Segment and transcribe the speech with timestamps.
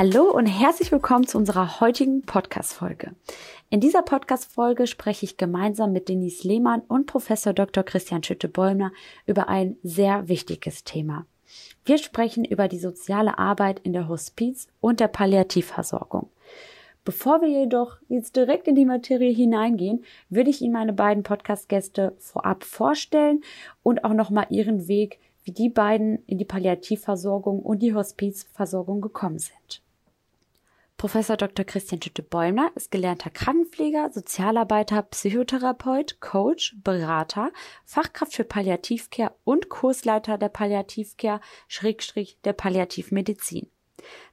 [0.00, 3.16] Hallo und herzlich willkommen zu unserer heutigen Podcast-Folge.
[3.68, 7.82] In dieser Podcast-Folge spreche ich gemeinsam mit Denise Lehmann und Professor Dr.
[7.82, 8.92] Christian Schütte-Bäumler
[9.26, 11.26] über ein sehr wichtiges Thema.
[11.84, 16.30] Wir sprechen über die soziale Arbeit in der Hospiz- und der Palliativversorgung.
[17.04, 22.14] Bevor wir jedoch jetzt direkt in die Materie hineingehen, würde ich Ihnen meine beiden Podcast-Gäste
[22.18, 23.40] vorab vorstellen
[23.82, 29.40] und auch nochmal ihren Weg wie die beiden in die Palliativversorgung und die Hospizversorgung gekommen
[29.40, 29.82] sind.
[30.98, 31.64] Professor Dr.
[31.64, 37.52] Christian Schütte-Bäumler ist gelernter Krankenpfleger, Sozialarbeiter, Psychotherapeut, Coach, Berater,
[37.84, 43.70] Fachkraft für Palliativcare und Kursleiter der Palliativcare, Schrägstrich der Palliativmedizin.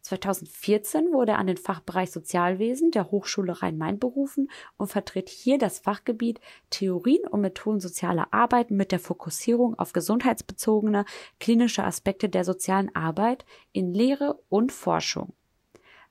[0.02, 5.78] 2014 wurde er an den Fachbereich Sozialwesen der Hochschule Rhein-Main berufen und vertritt hier das
[5.78, 6.42] Fachgebiet
[6.72, 11.06] Theorien und Methoden sozialer Arbeit mit der Fokussierung auf gesundheitsbezogene
[11.40, 15.34] klinische Aspekte der sozialen Arbeit in Lehre und Forschung.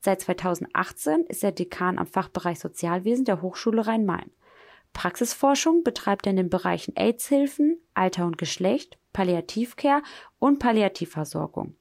[0.05, 4.31] Seit 2018 ist er Dekan am Fachbereich Sozialwesen der Hochschule Rhein-Main.
[4.93, 10.03] Praxisforschung betreibt er in den Bereichen AIDS-Hilfen, Alter und Geschlecht, Palliativcare
[10.39, 11.77] und Palliativversorgung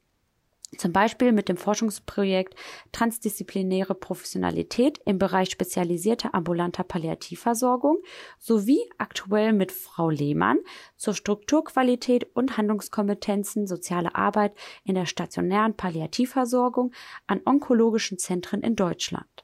[0.78, 2.56] zum Beispiel mit dem Forschungsprojekt
[2.92, 7.98] Transdisziplinäre Professionalität im Bereich spezialisierter ambulanter Palliativversorgung
[8.40, 10.60] sowie aktuell mit Frau Lehmann
[10.96, 16.92] zur Strukturqualität und Handlungskompetenzen soziale Arbeit in der stationären Palliativversorgung
[17.28, 19.43] an onkologischen Zentren in Deutschland.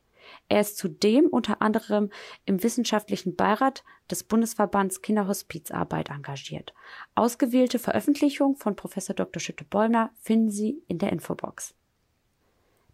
[0.50, 2.10] Er ist zudem unter anderem
[2.46, 6.74] im wissenschaftlichen Beirat des Bundesverbands Kinderhospizarbeit engagiert.
[7.14, 8.96] Ausgewählte Veröffentlichungen von Prof.
[9.16, 9.40] Dr.
[9.40, 11.76] Schütte-Bollner finden Sie in der Infobox.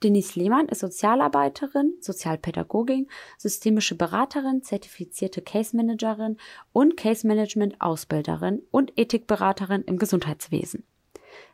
[0.03, 6.37] Denise Lehmann ist Sozialarbeiterin, Sozialpädagogin, systemische Beraterin, zertifizierte Case Managerin
[6.73, 10.83] und Case Management Ausbilderin und Ethikberaterin im Gesundheitswesen.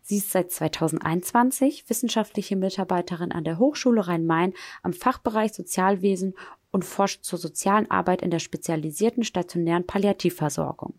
[0.02, 4.53] Sie ist seit 2021 wissenschaftliche Mitarbeiterin an der Hochschule Rhein-Main
[4.84, 6.36] am Fachbereich Sozialwesen
[6.72, 10.96] und forscht zur sozialen Arbeit in der spezialisierten stationären Palliativversorgung.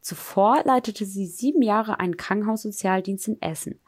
[0.00, 3.80] Zuvor leitete sie sieben Jahre einen Krankenhaussozialdienst in Essen,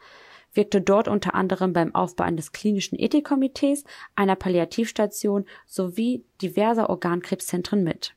[0.52, 3.84] wirkte dort unter anderem beim Aufbau eines klinischen Ethikkomitees,
[4.14, 8.14] einer Palliativstation sowie diverser Organkrebszentren mit.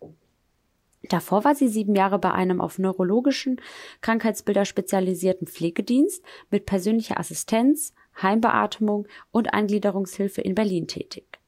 [1.09, 3.61] Davor war sie sieben Jahre bei einem auf neurologischen
[4.01, 11.39] Krankheitsbilder spezialisierten Pflegedienst mit persönlicher Assistenz, Heimbeatmung und Eingliederungshilfe in Berlin tätig.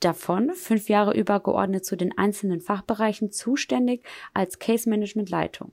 [0.00, 5.72] Davon fünf Jahre übergeordnet zu den einzelnen Fachbereichen zuständig als Case Management Leitung.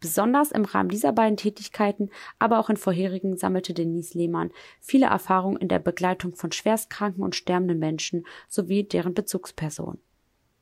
[0.00, 2.10] Besonders im Rahmen dieser beiden Tätigkeiten,
[2.40, 4.50] aber auch in vorherigen sammelte Denise Lehmann
[4.80, 10.00] viele Erfahrungen in der Begleitung von schwerstkranken und sterbenden Menschen sowie deren Bezugspersonen.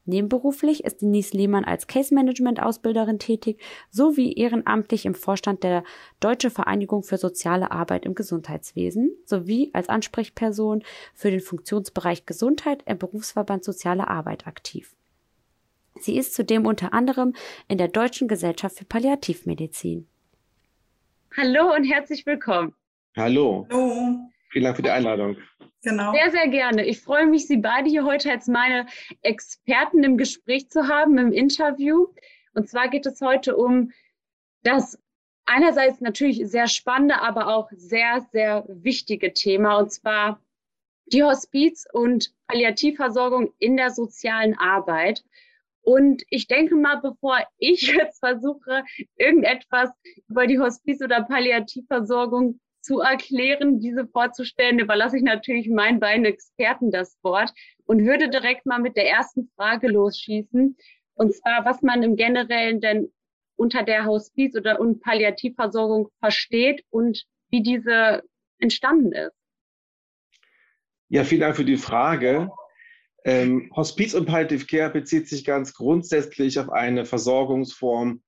[0.07, 5.85] Nebenberuflich ist Denise Lehmann als Case Management Ausbilderin tätig sowie ehrenamtlich im Vorstand der
[6.21, 10.83] Deutsche Vereinigung für soziale Arbeit im Gesundheitswesen sowie als Ansprechperson
[11.15, 14.97] für den Funktionsbereich Gesundheit im Berufsverband Soziale Arbeit aktiv.
[15.99, 17.35] Sie ist zudem unter anderem
[17.69, 20.07] in der Deutschen Gesellschaft für Palliativmedizin.
[21.37, 22.75] Hallo und herzlich willkommen.
[23.17, 23.67] Hallo.
[23.71, 24.31] Hallo.
[24.51, 25.37] Vielen Dank für die Einladung.
[25.83, 26.13] Genau.
[26.13, 26.85] Sehr, sehr gerne.
[26.85, 28.87] Ich freue mich, Sie beide hier heute als meine
[29.23, 32.09] Experten im Gespräch zu haben, im Interview.
[32.53, 33.93] Und zwar geht es heute um
[34.63, 34.99] das
[35.47, 40.41] einerseits natürlich sehr spannende, aber auch sehr, sehr wichtige Thema, und zwar
[41.07, 45.25] die Hospiz- und Palliativversorgung in der sozialen Arbeit.
[45.83, 48.85] Und ich denke mal, bevor ich jetzt versuche,
[49.17, 49.91] irgendetwas
[50.29, 56.91] über die Hospiz- oder Palliativversorgung zu erklären, diese vorzustellen, überlasse ich natürlich meinen beiden Experten
[56.91, 57.53] das Wort
[57.85, 60.77] und würde direkt mal mit der ersten Frage losschießen.
[61.15, 63.13] Und zwar, was man im Generellen denn
[63.57, 68.23] unter der Hospiz- oder Palliativversorgung versteht und wie diese
[68.59, 69.37] entstanden ist.
[71.09, 72.51] Ja, vielen Dank für die Frage.
[73.25, 78.23] Ähm, Hospiz und Palliative Care bezieht sich ganz grundsätzlich auf eine Versorgungsform,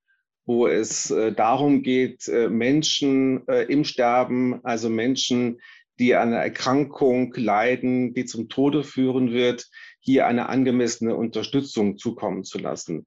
[0.45, 5.59] wo es äh, darum geht, äh, Menschen äh, im Sterben, also Menschen,
[5.99, 9.67] die an einer Erkrankung leiden, die zum Tode führen wird,
[9.99, 13.05] hier eine angemessene Unterstützung zukommen zu lassen.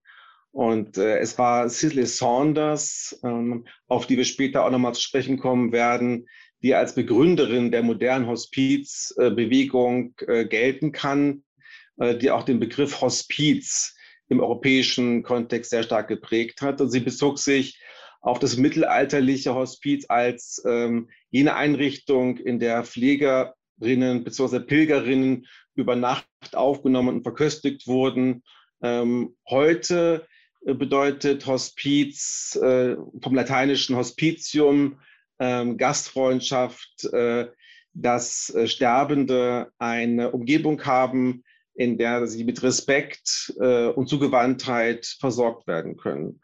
[0.52, 5.38] Und äh, es war Cicely Saunders, ähm, auf die wir später auch nochmal zu sprechen
[5.38, 6.26] kommen werden,
[6.62, 11.44] die als Begründerin der modernen Hospizbewegung äh, gelten kann,
[11.98, 13.95] äh, die auch den Begriff Hospiz
[14.28, 16.80] im europäischen Kontext sehr stark geprägt hat.
[16.80, 17.80] Und sie bezog sich
[18.20, 24.60] auf das mittelalterliche Hospiz als ähm, jene Einrichtung, in der Pflegerinnen bzw.
[24.60, 28.42] Pilgerinnen über Nacht aufgenommen und verköstigt wurden.
[28.82, 30.26] Ähm, heute
[30.64, 34.98] äh, bedeutet Hospiz äh, vom lateinischen Hospitium,
[35.38, 37.48] ähm, Gastfreundschaft, äh,
[37.92, 41.44] dass äh, Sterbende eine Umgebung haben,
[41.76, 46.40] in der sie mit Respekt äh, und Zugewandtheit versorgt werden können.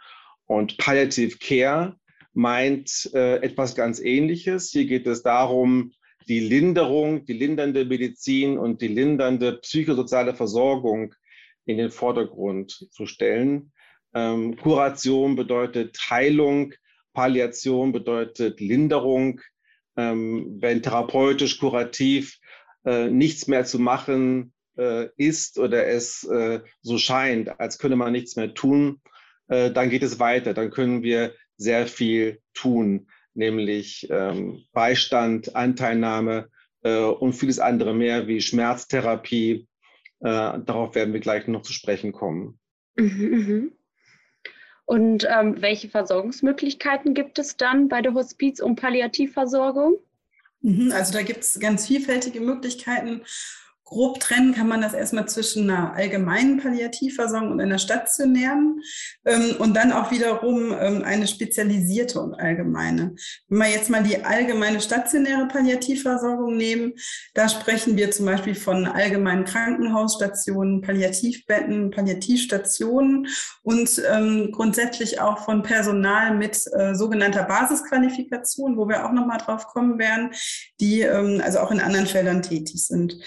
[0.46, 1.96] Und Palliative Care
[2.34, 4.70] meint äh, etwas ganz Ähnliches.
[4.70, 5.92] Hier geht es darum,
[6.28, 11.14] die Linderung, die lindernde Medizin und die lindernde psychosoziale Versorgung
[11.64, 13.72] in den Vordergrund zu stellen.
[14.14, 16.74] Ähm, Kuration bedeutet Heilung,
[17.14, 19.40] Palliation bedeutet Linderung.
[19.96, 22.38] Ähm, wenn therapeutisch, kurativ
[22.84, 28.12] äh, nichts mehr zu machen äh, ist oder es äh, so scheint, als könne man
[28.12, 29.00] nichts mehr tun,
[29.48, 30.54] äh, dann geht es weiter.
[30.54, 36.48] Dann können wir sehr viel tun, nämlich ähm, Beistand, Anteilnahme
[36.82, 39.68] äh, und vieles andere mehr wie Schmerztherapie.
[40.20, 42.58] Äh, darauf werden wir gleich noch zu sprechen kommen.
[42.96, 43.72] Mhm, mhm.
[44.84, 49.96] Und ähm, welche Versorgungsmöglichkeiten gibt es dann bei der Hospiz- und Palliativversorgung?
[50.60, 53.22] Mhm, also da gibt es ganz vielfältige Möglichkeiten
[53.92, 58.80] grob trennen kann man das erstmal zwischen einer allgemeinen Palliativversorgung und einer stationären
[59.24, 63.14] ähm, und dann auch wiederum ähm, eine spezialisierte und allgemeine.
[63.48, 66.94] Wenn wir jetzt mal die allgemeine stationäre Palliativversorgung nehmen,
[67.34, 73.28] da sprechen wir zum Beispiel von allgemeinen Krankenhausstationen, Palliativbetten, Palliativstationen
[73.62, 79.66] und ähm, grundsätzlich auch von Personal mit äh, sogenannter Basisqualifikation, wo wir auch nochmal drauf
[79.66, 80.30] kommen werden,
[80.80, 83.18] die ähm, also auch in anderen Feldern tätig sind.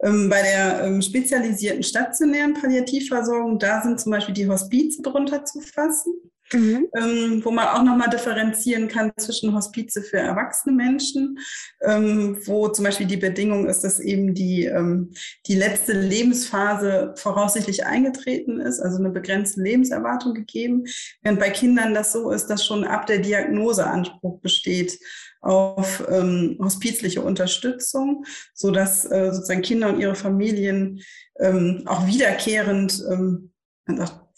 [0.00, 5.60] Ähm, bei der ähm, spezialisierten stationären Palliativversorgung, da sind zum Beispiel die Hospize drunter zu
[5.60, 6.14] fassen.
[6.52, 6.88] Mhm.
[6.96, 11.38] Ähm, wo man auch nochmal differenzieren kann zwischen Hospize für erwachsene Menschen,
[11.82, 15.12] ähm, wo zum Beispiel die Bedingung ist, dass eben die, ähm,
[15.46, 20.84] die letzte Lebensphase voraussichtlich eingetreten ist, also eine begrenzte Lebenserwartung gegeben,
[21.22, 24.98] während bei Kindern das so ist, dass schon ab der Diagnose Anspruch besteht
[25.40, 28.24] auf ähm, hospizliche Unterstützung,
[28.54, 31.00] so dass äh, sozusagen Kinder und ihre Familien
[31.38, 33.52] ähm, auch wiederkehrend, ähm,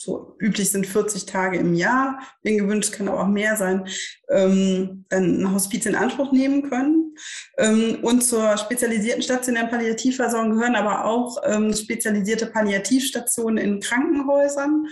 [0.02, 3.86] so üblich sind 40 Tage im Jahr, wenn gewünscht kann aber auch mehr sein,
[4.30, 7.14] ähm, dann ein Hospiz in Anspruch nehmen können.
[7.58, 14.86] Ähm, und zur spezialisierten stationären Palliativversorgung gehören aber auch ähm, spezialisierte Palliativstationen in Krankenhäusern,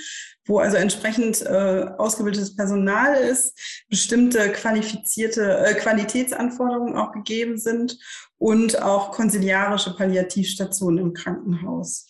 [0.45, 3.59] wo also entsprechend äh, ausgebildetes Personal ist,
[3.89, 7.99] bestimmte qualifizierte äh, Qualitätsanforderungen auch gegeben sind
[8.37, 12.09] und auch konsiliarische Palliativstationen im Krankenhaus.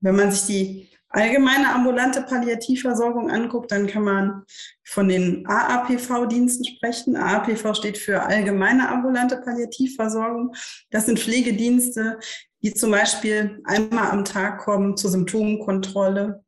[0.00, 4.44] Wenn man sich die allgemeine ambulante Palliativversorgung anguckt, dann kann man
[4.84, 7.16] von den AAPV-Diensten sprechen.
[7.16, 10.54] AAPV steht für allgemeine ambulante Palliativversorgung.
[10.90, 12.18] Das sind Pflegedienste,
[12.62, 16.44] die zum Beispiel einmal am Tag kommen zur Symptomkontrolle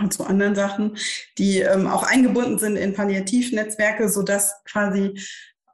[0.00, 0.96] und zu anderen Sachen,
[1.38, 5.18] die ähm, auch eingebunden sind in Palliativnetzwerke, sodass quasi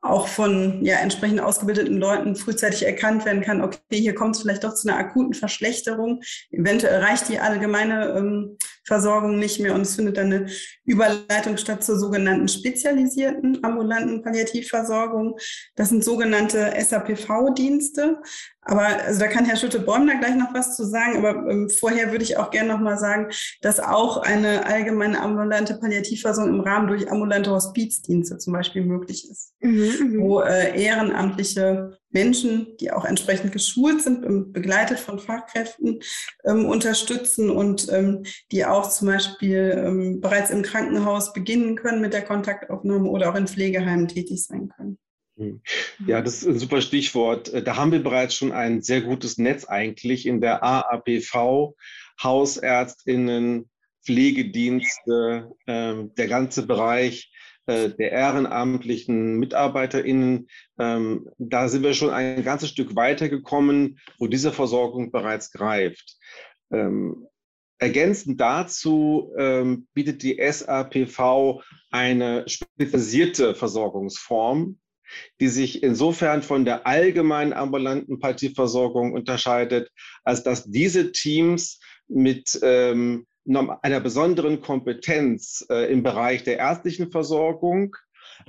[0.05, 4.63] auch von ja, entsprechend ausgebildeten Leuten frühzeitig erkannt werden kann, okay, hier kommt es vielleicht
[4.63, 6.21] doch zu einer akuten Verschlechterung.
[6.51, 10.47] Eventuell reicht die allgemeine ähm, Versorgung nicht mehr und es findet dann eine
[10.85, 15.39] Überleitung statt zur sogenannten spezialisierten ambulanten Palliativversorgung.
[15.75, 18.19] Das sind sogenannte SAPV-Dienste.
[18.67, 21.19] Aber also da kann Herr Schütte-Bäumler gleich noch was zu sagen.
[21.19, 23.29] Aber ähm, vorher würde ich auch gerne noch mal sagen,
[23.61, 29.53] dass auch eine allgemeine ambulante Palliativversorgung im Rahmen durch ambulante Hospizdienste zum Beispiel möglich ist,
[29.61, 30.21] mhm, mhm.
[30.21, 36.01] wo äh, ehrenamtliche Menschen, die auch entsprechend geschult sind, begleitet von Fachkräften,
[36.45, 42.15] ähm, unterstützen und ähm, die auch zum Beispiel ähm, bereits im Krankenhaus beginnen können mit
[42.15, 44.99] der Kontaktaufnahme oder auch in Pflegeheimen tätig sein können.
[45.37, 45.61] Hm.
[46.07, 47.53] Ja, das ist ein super Stichwort.
[47.53, 51.75] Äh, da haben wir bereits schon ein sehr gutes Netz eigentlich in der AAPV,
[52.23, 53.69] Hausärztinnen,
[54.05, 57.33] Pflegedienste, äh, der ganze Bereich
[57.67, 60.49] äh, der ehrenamtlichen MitarbeiterInnen.
[60.79, 66.19] Ähm, da sind wir schon ein ganzes Stück weitergekommen, wo diese Versorgung bereits greift.
[66.71, 67.27] Ähm,
[67.79, 74.79] ergänzend dazu ähm, bietet die SAPV eine spezialisierte Versorgungsform,
[75.41, 79.91] die sich insofern von der allgemeinen ambulanten Palliativversorgung unterscheidet,
[80.25, 87.97] als dass diese Teams mit ähm, einer besonderen Kompetenz äh, im Bereich der ärztlichen Versorgung,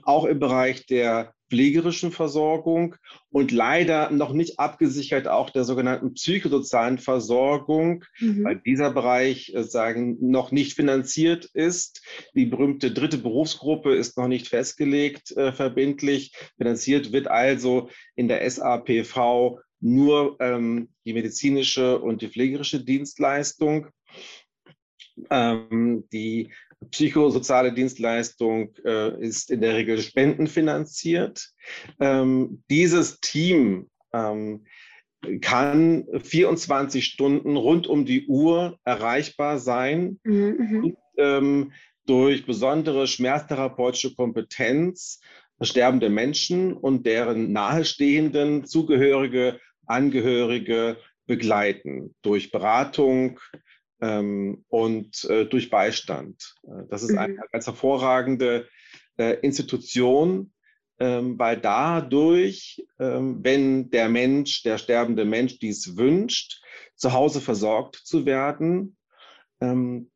[0.04, 2.96] auch im Bereich der pflegerischen Versorgung
[3.30, 8.44] und leider noch nicht abgesichert auch der sogenannten psychosozialen Versorgung, mhm.
[8.44, 12.02] weil dieser Bereich äh, sagen noch nicht finanziert ist.
[12.34, 16.34] Die berühmte dritte Berufsgruppe ist noch nicht festgelegt äh, verbindlich.
[16.58, 23.88] Finanziert wird also in der SAPV nur ähm, die medizinische und die pflegerische Dienstleistung.
[25.30, 26.52] Ähm, die
[26.92, 31.50] psychosoziale Dienstleistung äh, ist in der Regel spendenfinanziert.
[32.00, 34.66] Ähm, dieses Team ähm,
[35.42, 40.84] kann 24 Stunden rund um die Uhr erreichbar sein mhm, mhm.
[40.84, 41.72] und, ähm,
[42.06, 45.20] durch besondere schmerztherapeutische Kompetenz
[45.62, 53.40] sterbende Menschen und deren nahestehenden Zugehörige, Angehörige begleiten durch Beratung
[54.68, 56.56] und äh, durch Beistand.
[56.64, 57.18] Äh, das ist mhm.
[57.18, 58.68] eine ganz hervorragende
[59.18, 60.54] äh, Institution,
[61.00, 66.62] ähm, weil dadurch, ähm, wenn der Mensch, der sterbende Mensch dies wünscht,
[66.96, 68.98] zu Hause versorgt zu werden,
[69.60, 70.12] ähm,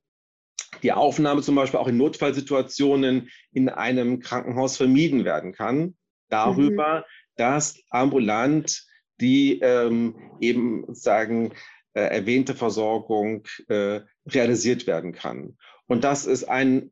[0.84, 5.98] die Aufnahme zum Beispiel auch in Notfallsituationen in einem Krankenhaus vermieden werden kann,
[6.30, 7.04] darüber, mhm.
[7.36, 8.86] dass ambulant
[9.20, 11.52] die ähm, eben sagen
[11.94, 15.58] äh, erwähnte Versorgung äh, realisiert werden kann.
[15.88, 16.92] Und das ist ein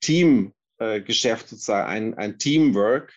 [0.00, 3.12] Teamgeschäft, äh, sozusagen ein, ein Teamwork.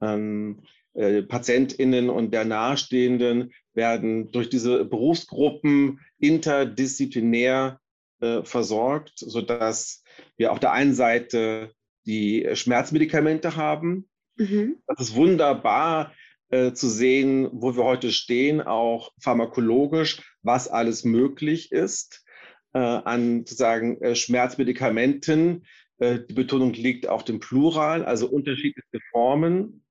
[0.00, 0.62] Ähm,
[0.94, 7.80] äh, PatientInnen und der Nahestehenden werden durch diese Berufsgruppen interdisziplinär
[8.20, 10.02] äh, versorgt, sodass
[10.36, 11.72] wir auf der einen Seite
[12.06, 14.08] die Schmerzmedikamente haben.
[14.36, 14.78] Mhm.
[14.86, 16.12] Das ist wunderbar
[16.50, 22.24] äh, zu sehen, wo wir heute stehen, auch pharmakologisch, was alles möglich ist
[22.72, 25.66] äh, an sozusagen äh, Schmerzmedikamenten.
[25.98, 29.84] Äh, die Betonung liegt auf dem Plural, also unterschiedlichste Formen,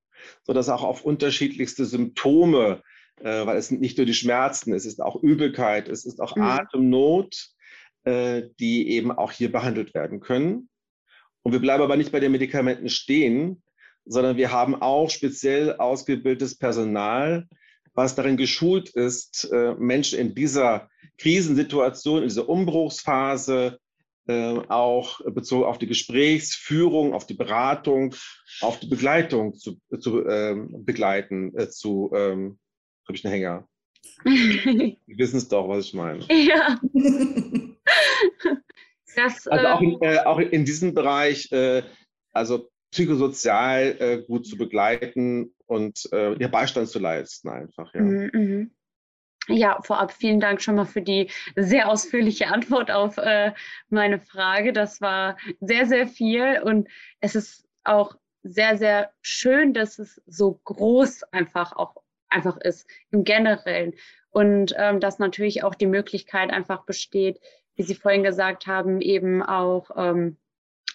[0.43, 2.81] sodass auch auf unterschiedlichste Symptome,
[3.21, 6.35] äh, weil es sind nicht nur die Schmerzen, es ist auch Übelkeit, es ist auch
[6.35, 6.43] mhm.
[6.43, 7.49] Atemnot,
[8.05, 10.69] die eben auch hier behandelt werden können.
[11.43, 13.61] Und wir bleiben aber nicht bei den Medikamenten stehen,
[14.09, 17.47] sondern wir haben auch speziell ausgebildetes Personal,
[17.93, 20.89] was darin geschult ist, äh, Menschen in dieser
[21.19, 23.79] Krisensituation, in dieser Umbruchsphase
[24.27, 28.15] äh, auch bezogen auf die Gesprächsführung, auf die Beratung,
[28.61, 32.57] auf die Begleitung zu, zu ähm, begleiten, äh, zu, ähm,
[33.07, 33.67] habe ich einen Hänger.
[34.25, 36.25] Sie wissen es doch, was ich meine.
[36.29, 36.79] Ja.
[39.15, 41.83] das, also auch in, äh, auch in diesem Bereich, äh,
[42.31, 47.93] also psychosozial äh, gut zu begleiten und äh, ihr Beistand zu leisten einfach.
[47.93, 48.01] Ja.
[48.01, 48.71] Mhm, mhm.
[49.47, 53.53] Ja, vorab vielen Dank schon mal für die sehr ausführliche Antwort auf äh,
[53.89, 54.73] meine Frage.
[54.73, 56.87] Das war sehr, sehr viel und
[57.19, 61.95] es ist auch sehr, sehr schön, dass es so groß einfach auch
[62.29, 63.93] einfach ist im Generellen
[64.29, 67.39] und ähm, dass natürlich auch die Möglichkeit einfach besteht,
[67.75, 70.37] wie Sie vorhin gesagt haben, eben auch ähm,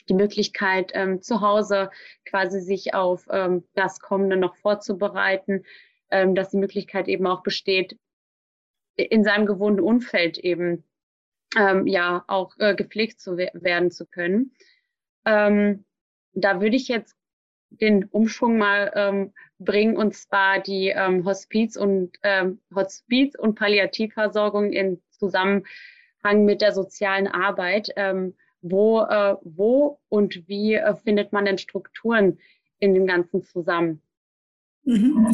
[0.08, 1.90] die Möglichkeit, ähm, zu Hause
[2.24, 5.64] quasi sich auf ähm, das Kommende noch vorzubereiten,
[6.10, 7.98] ähm, dass die Möglichkeit eben auch besteht,
[8.96, 10.84] in seinem gewohnten Umfeld eben
[11.56, 14.52] ähm, ja auch äh, gepflegt zu we werden zu können.
[15.24, 15.84] Ähm,
[16.32, 17.16] da würde ich jetzt
[17.70, 24.72] den Umschwung mal ähm, bringen und zwar die ähm, Hospiz und ähm, Hospiz und Palliativversorgung
[24.72, 25.64] in Zusammenhang
[26.44, 27.90] mit der sozialen Arbeit.
[27.96, 32.38] Ähm, wo, äh, wo und wie äh, findet man denn Strukturen
[32.78, 34.00] in dem Ganzen zusammen?
[34.84, 35.32] Mhm.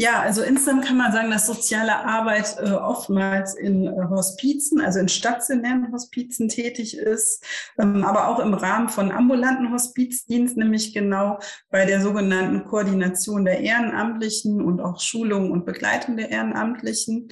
[0.00, 4.98] Ja, also insgesamt kann man sagen, dass soziale Arbeit äh, oftmals in äh, Hospizen, also
[4.98, 7.44] in stationären Hospizen tätig ist,
[7.78, 11.38] ähm, aber auch im Rahmen von ambulanten Hospizdiensten, nämlich genau
[11.70, 17.28] bei der sogenannten Koordination der Ehrenamtlichen und auch Schulung und Begleitung der Ehrenamtlichen.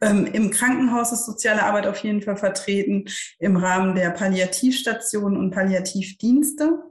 [0.00, 3.06] Ähm, Im Krankenhaus ist soziale Arbeit auf jeden Fall vertreten,
[3.40, 6.84] im Rahmen der Palliativstationen und Palliativdienste.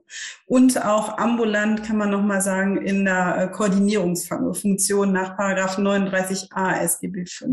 [0.46, 7.26] Und auch ambulant kann man nochmal sagen, in der äh, Koordinierungsfunktion nach Paragraph 39a SGB
[7.26, 7.46] V.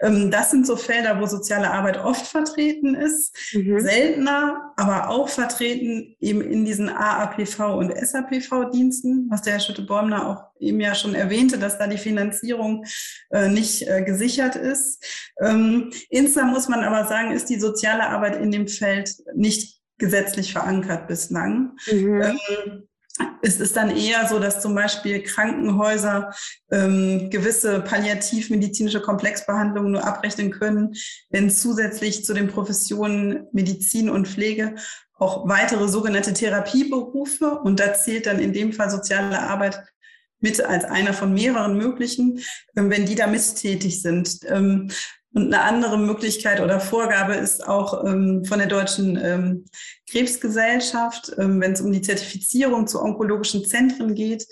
[0.00, 3.80] Ähm, das sind so Felder, wo soziale Arbeit oft vertreten ist, mhm.
[3.80, 10.60] seltener, aber auch vertreten eben in diesen AAPV und SAPV-Diensten, was der Herr Schütte-Bäumler auch
[10.60, 12.84] eben ja schon erwähnte, dass da die Finanzierung
[13.30, 15.04] äh, nicht äh, gesichert ist.
[15.40, 20.52] Ähm, insgesamt muss man aber sagen, ist die soziale Arbeit in dem Feld nicht gesetzlich
[20.52, 21.76] verankert bislang.
[21.90, 22.22] Mhm.
[22.22, 22.88] Ähm,
[23.42, 26.32] es ist dann eher so, dass zum Beispiel Krankenhäuser
[26.70, 30.94] ähm, gewisse palliativmedizinische Komplexbehandlungen nur abrechnen können,
[31.30, 34.76] wenn zusätzlich zu den Professionen Medizin und Pflege
[35.14, 39.82] auch weitere sogenannte Therapieberufe, und da zählt dann in dem Fall soziale Arbeit
[40.40, 42.40] mit als einer von mehreren möglichen,
[42.76, 44.38] ähm, wenn die da misstätig sind.
[45.34, 49.66] Und eine andere Möglichkeit oder Vorgabe ist auch ähm, von der Deutschen ähm,
[50.10, 54.46] Krebsgesellschaft, ähm, wenn es um die Zertifizierung zu onkologischen Zentren geht.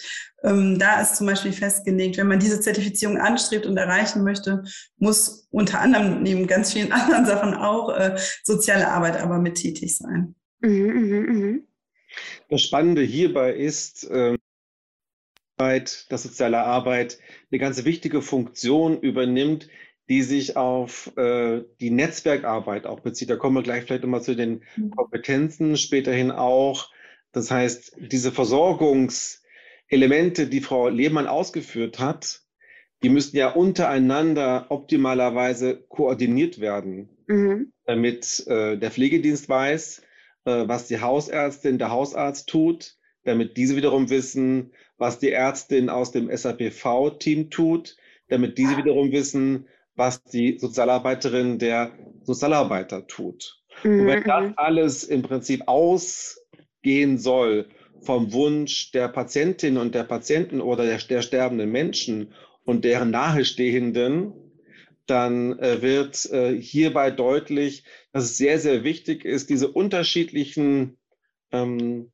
[0.45, 4.65] Ähm, da ist zum Beispiel festgelegt, wenn man diese Zertifizierung anstrebt und erreichen möchte,
[4.99, 9.97] muss unter anderem neben ganz vielen anderen Sachen auch äh, soziale Arbeit aber mit tätig
[9.97, 10.35] sein.
[10.61, 11.59] Mhm, mh, mh.
[12.51, 14.37] Das Spannende hierbei ist, ähm,
[15.57, 17.19] dass soziale Arbeit
[17.51, 19.69] eine ganz wichtige Funktion übernimmt,
[20.09, 23.31] die sich auf äh, die Netzwerkarbeit auch bezieht.
[23.31, 24.91] Da kommen wir gleich vielleicht nochmal zu den mhm.
[24.91, 26.91] Kompetenzen, späterhin auch.
[27.33, 32.43] Das heißt, diese Versorgungselemente, die Frau Lehmann ausgeführt hat,
[33.03, 37.73] die müssten ja untereinander optimalerweise koordiniert werden, mhm.
[37.85, 40.03] damit äh, der Pflegedienst weiß,
[40.45, 46.13] äh, was die Hausärztin, der Hausarzt tut, damit diese wiederum wissen, was die Ärztin aus
[46.13, 47.97] dem SAPV-Team tut,
[48.29, 53.63] damit diese wiederum wissen, was die Sozialarbeiterin der Sozialarbeiter tut.
[53.83, 54.01] Mhm.
[54.01, 54.55] Und wenn das mhm.
[54.57, 57.69] alles im Prinzip ausgehen soll
[58.03, 62.35] vom Wunsch der Patientin und der Patienten oder der, der sterbenden Menschen
[62.65, 64.35] und deren Nahestehenden,
[65.07, 70.99] dann äh, wird äh, hierbei deutlich, dass es sehr, sehr wichtig ist, diese unterschiedlichen
[71.53, 72.13] ähm,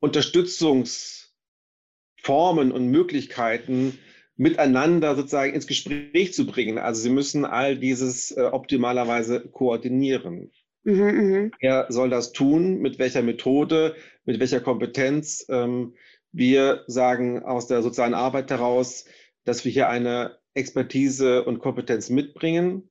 [0.00, 3.98] Unterstützungsformen und Möglichkeiten
[4.42, 6.76] miteinander sozusagen ins Gespräch zu bringen.
[6.76, 10.50] Also sie müssen all dieses äh, optimalerweise koordinieren.
[10.82, 11.50] Mhm, mh.
[11.60, 12.80] Wer soll das tun?
[12.80, 13.94] Mit welcher Methode?
[14.24, 15.46] Mit welcher Kompetenz?
[15.48, 15.94] Ähm,
[16.32, 19.04] wir sagen aus der sozialen Arbeit heraus,
[19.44, 22.90] dass wir hier eine Expertise und Kompetenz mitbringen,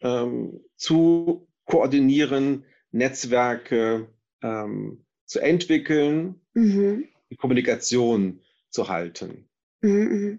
[0.00, 4.08] ähm, zu koordinieren, Netzwerke
[4.42, 7.04] ähm, zu entwickeln, mhm.
[7.30, 8.40] die Kommunikation
[8.70, 9.48] zu halten.
[9.80, 10.38] Mhm, mh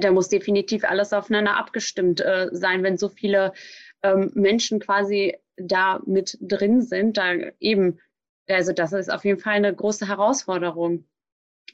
[0.00, 3.52] da muss definitiv alles aufeinander abgestimmt äh, sein, wenn so viele
[4.02, 7.16] ähm, Menschen quasi da mit drin sind.
[7.16, 7.98] Da eben,
[8.48, 11.04] also das ist auf jeden Fall eine große Herausforderung.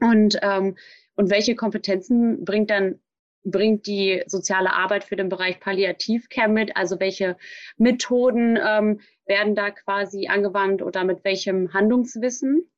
[0.00, 0.76] Und, ähm,
[1.14, 3.00] und welche Kompetenzen bringt dann
[3.44, 6.76] bringt die soziale Arbeit für den Bereich Palliativcare mit?
[6.76, 7.36] Also welche
[7.76, 12.70] Methoden ähm, werden da quasi angewandt oder mit welchem Handlungswissen?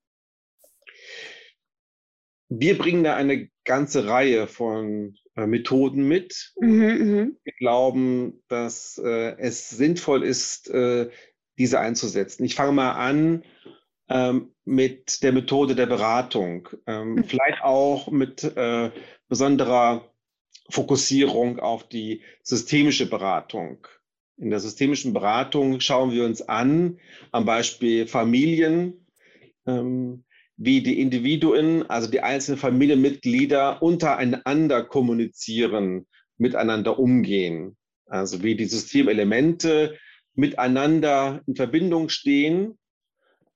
[2.49, 6.53] Wir bringen da eine ganze Reihe von äh, Methoden mit.
[6.61, 11.11] Mhm, mhm, Wir glauben, dass äh, es sinnvoll ist, äh,
[11.59, 12.45] diese einzusetzen.
[12.45, 13.45] Ich fange mal an
[14.09, 17.25] ähm, mit der Methode der Beratung, ähm, mhm.
[17.25, 18.91] vielleicht auch mit äh,
[19.29, 20.11] besonderer
[20.71, 23.87] Fokussierung auf die systemische Beratung.
[24.37, 26.99] In der systemischen Beratung schauen wir uns an,
[27.31, 29.07] am Beispiel Familien,
[29.67, 30.24] ähm,
[30.57, 36.07] wie die Individuen, also die einzelnen Familienmitglieder untereinander kommunizieren,
[36.39, 37.77] miteinander umgehen.
[38.07, 39.99] Also wie die Systemelemente
[40.35, 42.79] miteinander in Verbindung stehen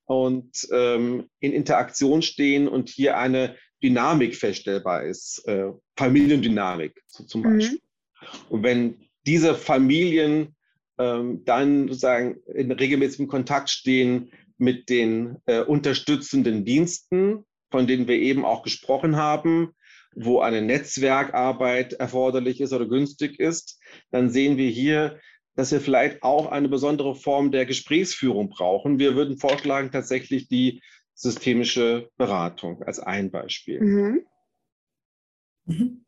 [0.05, 7.41] und ähm, in Interaktion stehen und hier eine Dynamik feststellbar ist, äh, Familiendynamik so zum
[7.41, 7.57] mhm.
[7.57, 7.79] Beispiel.
[8.49, 10.55] Und wenn diese Familien
[10.97, 18.15] ähm, dann sozusagen in regelmäßigem Kontakt stehen mit den äh, unterstützenden Diensten, von denen wir
[18.15, 19.73] eben auch gesprochen haben,
[20.15, 23.79] wo eine Netzwerkarbeit erforderlich ist oder günstig ist,
[24.11, 25.19] dann sehen wir hier,
[25.55, 28.99] dass wir vielleicht auch eine besondere Form der Gesprächsführung brauchen.
[28.99, 30.81] Wir würden vorschlagen, tatsächlich die
[31.13, 33.81] systemische Beratung als ein Beispiel.
[33.81, 34.21] Mhm.
[35.65, 36.05] Mhm.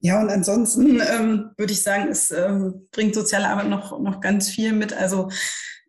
[0.00, 4.48] Ja, und ansonsten ähm, würde ich sagen, es ähm, bringt soziale Arbeit noch, noch ganz
[4.48, 4.94] viel mit.
[4.94, 5.28] Also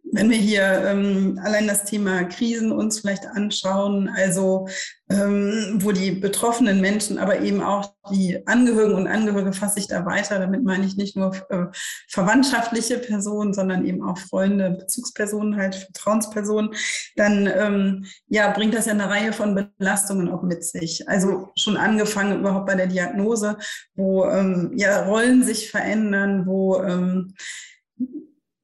[0.03, 4.67] wenn wir hier ähm, allein das Thema Krisen uns vielleicht anschauen, also
[5.09, 10.05] ähm, wo die betroffenen Menschen, aber eben auch die Angehörigen und Angehörige fasse ich da
[10.05, 10.39] weiter.
[10.39, 11.65] Damit meine ich nicht nur äh,
[12.09, 16.73] verwandtschaftliche Personen, sondern eben auch Freunde, Bezugspersonen, halt Vertrauenspersonen.
[17.15, 21.07] Dann ähm, ja, bringt das ja eine Reihe von Belastungen auch mit sich.
[21.07, 23.57] Also schon angefangen überhaupt bei der Diagnose,
[23.95, 27.33] wo ähm, ja Rollen sich verändern, wo ähm,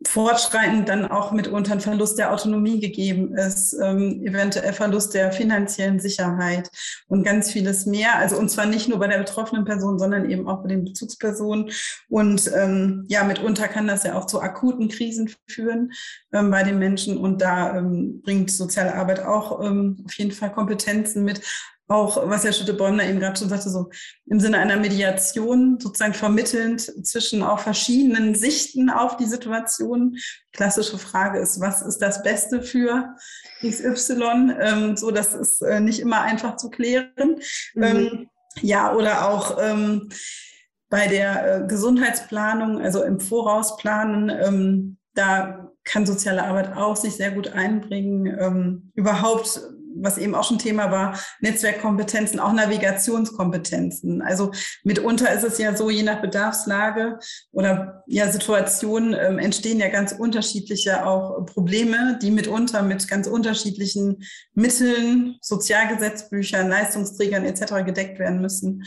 [0.08, 6.00] fortschreitend dann auch mitunter ein Verlust der Autonomie gegeben ist, ähm, eventuell Verlust der finanziellen
[6.00, 6.72] Sicherheit
[7.08, 8.16] und ganz vieles mehr.
[8.16, 11.72] Also und zwar nicht nur bei der betroffenen Person, sondern eben auch bei den Bezugspersonen.
[12.08, 15.92] Und ähm, ja, mitunter kann das ja auch zu akuten Krisen führen
[16.32, 17.18] ähm, bei den Menschen.
[17.18, 21.42] Und da ähm, bringt soziale Arbeit auch ähm, auf jeden Fall Kompetenzen mit,
[21.88, 23.90] auch, was Herr Schütte-Bäumler eben gerade schon sagte, so
[24.26, 30.18] im Sinne einer Mediation sozusagen vermittelnd zwischen auch verschiedenen Sichten auf die Situation.
[30.52, 33.16] Klassische Frage ist, was ist das Beste für
[33.66, 34.56] XY?
[34.60, 37.40] Ähm, so, das ist äh, nicht immer einfach zu klären.
[37.74, 37.84] Mhm.
[37.84, 38.30] Ähm,
[38.62, 40.10] ja, oder auch ähm,
[40.90, 47.32] bei der äh, Gesundheitsplanung, also im Vorausplanen, ähm, da kann soziale Arbeit auch sich sehr
[47.32, 48.28] gut einbringen.
[48.40, 49.62] Ähm, überhaupt
[49.96, 54.22] was eben auch schon Thema war, Netzwerkkompetenzen, auch Navigationskompetenzen.
[54.22, 54.52] Also
[54.84, 57.20] mitunter ist es ja so, je nach Bedarfslage
[57.52, 64.24] oder ja Situation ähm, entstehen ja ganz unterschiedliche auch Probleme, die mitunter mit ganz unterschiedlichen
[64.54, 67.86] Mitteln, Sozialgesetzbüchern, Leistungsträgern etc.
[67.86, 68.84] gedeckt werden müssen.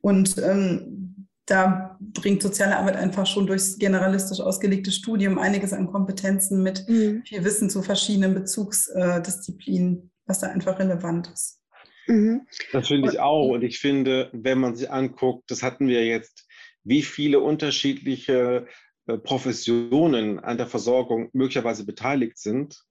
[0.00, 1.08] Und ähm,
[1.48, 7.22] da bringt soziale Arbeit einfach schon durchs generalistisch ausgelegte Studium einiges an Kompetenzen mit, mhm.
[7.26, 11.60] viel Wissen zu verschiedenen Bezugsdisziplinen, was da einfach relevant ist.
[12.06, 12.46] Mhm.
[12.72, 13.48] Das finde ich auch.
[13.48, 16.46] Und ich finde, wenn man sich anguckt, das hatten wir jetzt,
[16.84, 18.66] wie viele unterschiedliche
[19.06, 22.82] äh, Professionen an der Versorgung möglicherweise beteiligt sind,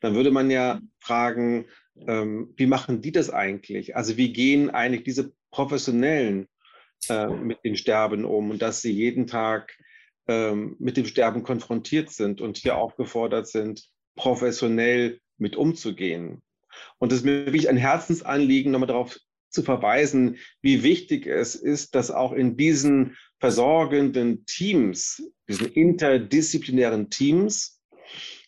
[0.00, 1.66] dann würde man ja fragen,
[2.06, 3.96] ähm, wie machen die das eigentlich?
[3.96, 6.48] Also wie gehen eigentlich diese professionellen
[7.08, 9.76] äh, mit dem Sterben um und dass sie jeden Tag
[10.28, 16.42] ähm, mit dem Sterben konfrontiert sind und hier aufgefordert sind, professionell mit umzugehen.
[16.98, 19.18] Und es ist mir wirklich ein Herzensanliegen, nochmal darauf
[19.50, 27.80] zu verweisen, wie wichtig es ist, dass auch in diesen versorgenden Teams, diesen interdisziplinären Teams,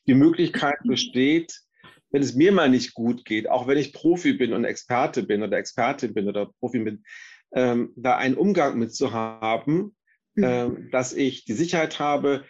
[0.07, 1.61] die Möglichkeit besteht,
[2.11, 5.43] wenn es mir mal nicht gut geht, auch wenn ich Profi bin und Experte bin
[5.43, 7.05] oder Expertin bin oder Profi bin,
[7.53, 9.97] ähm, da einen Umgang mit zu haben,
[10.37, 12.45] ähm, dass ich die Sicherheit habe,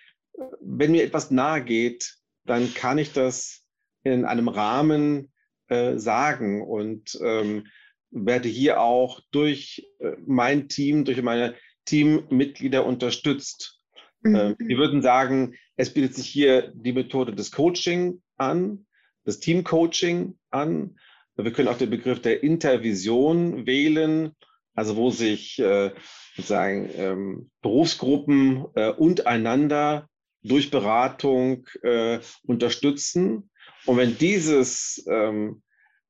[0.61, 3.67] wenn mir etwas nahe geht, dann kann ich das
[4.03, 5.33] in einem Rahmen
[5.69, 7.67] äh, sagen und ähm,
[8.11, 13.81] werde hier auch durch äh, mein Team, durch meine Teammitglieder unterstützt.
[14.23, 14.35] Mhm.
[14.35, 18.87] Äh, wir würden sagen, es bietet sich hier die Methode des Coaching an,
[19.27, 20.97] des Teamcoaching an.
[21.37, 24.35] Wir können auch den Begriff der Intervision wählen
[24.75, 25.93] also wo sich äh,
[26.35, 30.09] sozusagen ähm, Berufsgruppen äh, untereinander
[30.43, 33.51] durch Beratung äh, unterstützen.
[33.87, 35.63] Und wenn dieses ähm,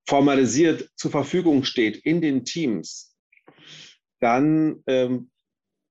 [0.07, 3.17] formalisiert zur Verfügung steht in den Teams,
[4.21, 5.31] dann ähm,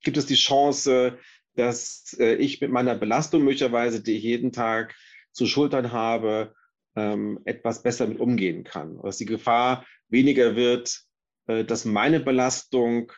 [0.04, 1.18] gibt es die Chance,
[1.56, 4.96] dass äh, ich mit meiner Belastung möglicherweise, die ich jeden Tag
[5.32, 6.54] zu schultern habe,
[6.96, 9.00] ähm, etwas besser mit umgehen kann.
[9.02, 11.02] Dass die Gefahr weniger wird,
[11.48, 13.12] äh, dass meine Belastung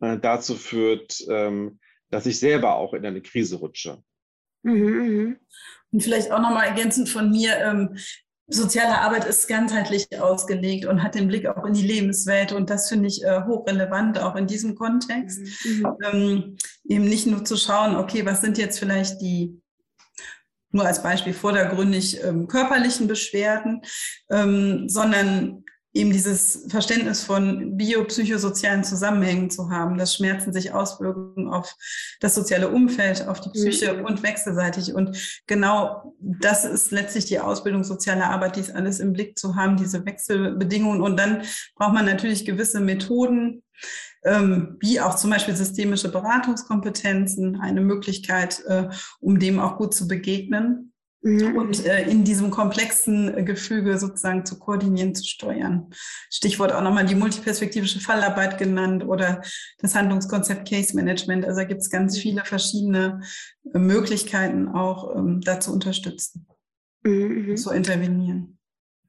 [0.00, 4.02] äh, dazu führt, ähm, dass ich selber auch in eine Krise rutsche.
[4.64, 5.36] Mhm, mhm.
[5.92, 7.96] Und vielleicht auch nochmal ergänzend von mir, ähm,
[8.46, 12.52] soziale Arbeit ist ganzheitlich ausgelegt und hat den Blick auch in die Lebenswelt.
[12.52, 15.40] Und das finde ich äh, hochrelevant, auch in diesem Kontext.
[15.64, 15.96] Mhm.
[16.04, 19.60] Ähm, eben nicht nur zu schauen, okay, was sind jetzt vielleicht die
[20.74, 23.82] nur als Beispiel vordergründig ähm, körperlichen Beschwerden,
[24.28, 31.76] ähm, sondern eben dieses Verständnis von biopsychosozialen Zusammenhängen zu haben, dass Schmerzen sich auswirken auf
[32.20, 34.04] das soziale Umfeld, auf die Psyche mhm.
[34.04, 34.92] und wechselseitig.
[34.92, 39.76] Und genau das ist letztlich die Ausbildung sozialer Arbeit, dies alles im Blick zu haben,
[39.76, 41.00] diese Wechselbedingungen.
[41.00, 41.42] Und dann
[41.76, 43.62] braucht man natürlich gewisse Methoden,
[44.24, 48.88] ähm, wie auch zum Beispiel systemische Beratungskompetenzen, eine Möglichkeit, äh,
[49.20, 50.92] um dem auch gut zu begegnen.
[51.24, 51.56] Mhm.
[51.56, 55.88] Und äh, in diesem komplexen äh, Gefüge sozusagen zu koordinieren, zu steuern.
[56.30, 59.40] Stichwort auch nochmal die multiperspektivische Fallarbeit genannt oder
[59.78, 61.46] das Handlungskonzept Case Management.
[61.46, 63.22] Also da gibt es ganz viele verschiedene
[63.72, 66.46] äh, Möglichkeiten auch ähm, da zu unterstützen,
[67.04, 67.46] mhm.
[67.46, 67.56] mhm.
[67.56, 68.58] zu intervenieren.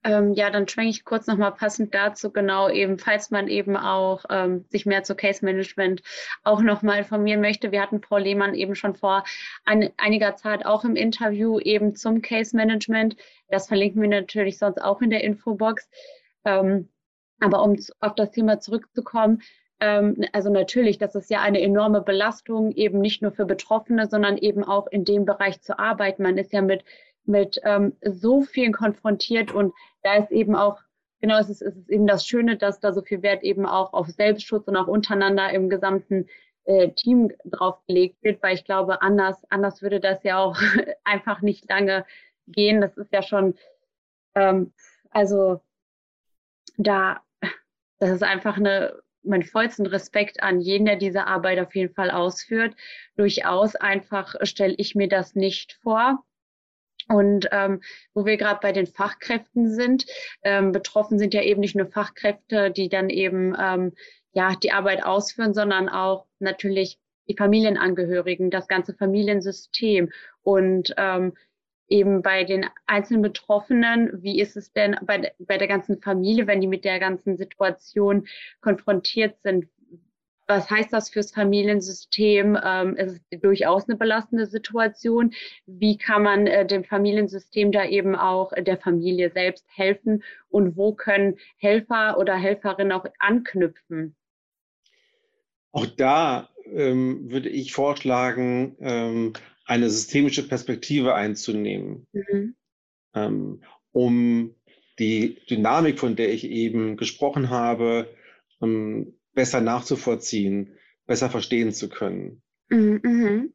[0.05, 4.23] Ähm, ja, dann schwenke ich kurz nochmal passend dazu, genau eben, falls man eben auch
[4.29, 6.03] ähm, sich mehr zu Case Management
[6.43, 7.71] auch nochmal informieren möchte.
[7.71, 9.23] Wir hatten Frau Lehmann eben schon vor
[9.65, 13.17] ein, einiger Zeit auch im Interview eben zum Case Management.
[13.49, 15.89] Das verlinken wir natürlich sonst auch in der Infobox.
[16.45, 16.87] Ähm,
[17.39, 19.41] aber um auf das Thema zurückzukommen,
[19.79, 24.37] ähm, also natürlich, das ist ja eine enorme Belastung, eben nicht nur für Betroffene, sondern
[24.37, 26.21] eben auch in dem Bereich zu arbeiten.
[26.21, 26.83] Man ist ja mit
[27.27, 30.79] mit ähm, so vielen konfrontiert und da ist eben auch,
[31.21, 33.93] genau, es ist, es ist eben das Schöne, dass da so viel Wert eben auch
[33.93, 36.27] auf Selbstschutz und auch untereinander im gesamten
[36.65, 40.57] äh, Team drauf gelegt wird, weil ich glaube, anders, anders würde das ja auch
[41.03, 42.05] einfach nicht lange
[42.47, 42.81] gehen.
[42.81, 43.55] Das ist ja schon,
[44.35, 44.73] ähm,
[45.11, 45.61] also
[46.77, 47.21] da,
[47.99, 52.11] das ist einfach eine, mein vollsten Respekt an jeden, der diese Arbeit auf jeden Fall
[52.11, 52.75] ausführt.
[53.15, 56.23] Durchaus einfach stelle ich mir das nicht vor.
[57.07, 57.81] Und ähm,
[58.13, 60.05] wo wir gerade bei den Fachkräften sind,
[60.43, 63.93] ähm, betroffen sind ja eben nicht nur Fachkräfte, die dann eben ähm,
[64.31, 70.11] ja die Arbeit ausführen, sondern auch natürlich die Familienangehörigen, das ganze Familiensystem
[70.43, 71.33] und ähm,
[71.87, 76.61] eben bei den einzelnen Betroffenen, wie ist es denn bei, bei der ganzen Familie, wenn
[76.61, 78.27] die mit der ganzen Situation
[78.61, 79.67] konfrontiert sind?
[80.47, 82.57] Was heißt das fürs Familiensystem?
[82.63, 85.33] Ähm, es ist durchaus eine belastende Situation.
[85.65, 90.23] Wie kann man äh, dem Familiensystem da eben auch äh, der Familie selbst helfen?
[90.49, 94.15] Und wo können Helfer oder Helferinnen auch anknüpfen?
[95.71, 99.33] Auch da ähm, würde ich vorschlagen, ähm,
[99.65, 102.55] eine systemische Perspektive einzunehmen, mhm.
[103.15, 104.55] ähm, um
[104.99, 108.07] die Dynamik, von der ich eben gesprochen habe,
[108.61, 112.41] ähm, besser nachzuvollziehen, besser verstehen zu können.
[112.69, 113.53] Mhm, mhm.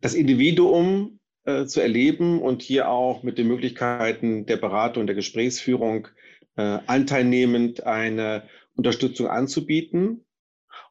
[0.00, 6.08] Das Individuum äh, zu erleben und hier auch mit den Möglichkeiten der Beratung, der Gesprächsführung
[6.56, 10.26] äh, anteilnehmend eine Unterstützung anzubieten.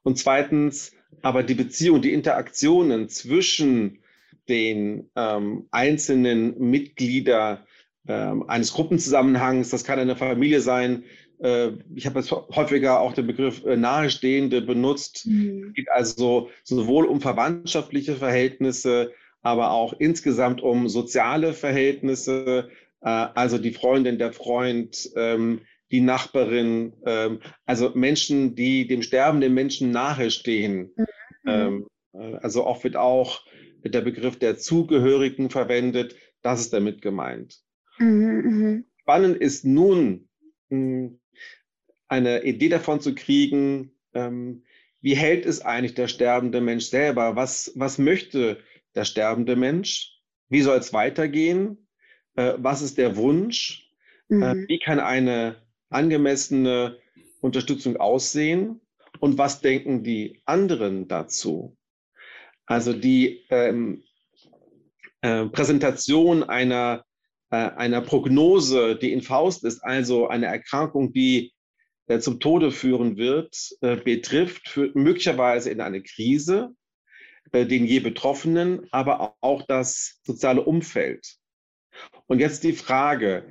[0.01, 3.99] Und zweitens aber die Beziehung, die Interaktionen zwischen
[4.47, 7.59] den ähm, einzelnen Mitgliedern
[8.07, 11.07] ähm, eines Gruppenzusammenhangs, das kann eine Familie sein, äh,
[11.39, 15.25] ich habe jetzt häufiger auch den Begriff äh, Nahestehende benutzt.
[15.27, 15.67] Mhm.
[15.69, 22.69] Es geht also sowohl um verwandtschaftliche Verhältnisse, aber auch insgesamt um soziale Verhältnisse,
[23.01, 29.53] äh, also die Freundin, der Freund, ähm, die Nachbarin, ähm, also Menschen, die dem sterbenden
[29.53, 30.91] Menschen nahestehen.
[30.95, 31.05] Mhm.
[31.47, 31.87] Ähm,
[32.41, 33.45] also oft wird auch
[33.83, 36.15] der Begriff der Zugehörigen verwendet.
[36.41, 37.59] Das ist damit gemeint.
[37.99, 38.83] Mhm, mh.
[39.01, 40.24] Spannend ist nun,
[40.69, 44.63] eine Idee davon zu kriegen, ähm,
[45.01, 47.35] wie hält es eigentlich der sterbende Mensch selber?
[47.35, 48.59] Was, was möchte
[48.95, 50.19] der sterbende Mensch?
[50.49, 51.87] Wie soll es weitergehen?
[52.35, 53.91] Äh, was ist der Wunsch?
[54.29, 54.65] Äh, mhm.
[54.67, 55.57] Wie kann eine
[55.89, 56.97] angemessene
[57.41, 58.81] Unterstützung aussehen?
[59.19, 61.77] Und was denken die anderen dazu?
[62.65, 64.03] Also die ähm,
[65.21, 67.04] äh, Präsentation einer,
[67.55, 71.53] einer Prognose, die in Faust ist, also eine Erkrankung, die
[72.07, 76.75] äh, zum Tode führen wird, äh, betrifft, führt möglicherweise in eine Krise,
[77.51, 81.35] äh, den je Betroffenen, aber auch das soziale Umfeld.
[82.27, 83.45] Und jetzt die Frage,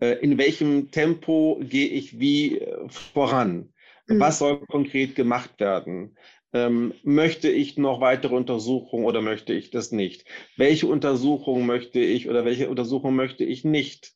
[0.00, 3.72] in welchem Tempo gehe ich wie voran?
[4.06, 4.20] Mhm.
[4.20, 6.16] Was soll konkret gemacht werden?
[6.54, 10.24] Ähm, möchte ich noch weitere Untersuchungen oder möchte ich das nicht?
[10.56, 14.14] Welche Untersuchungen möchte ich oder welche Untersuchungen möchte ich nicht?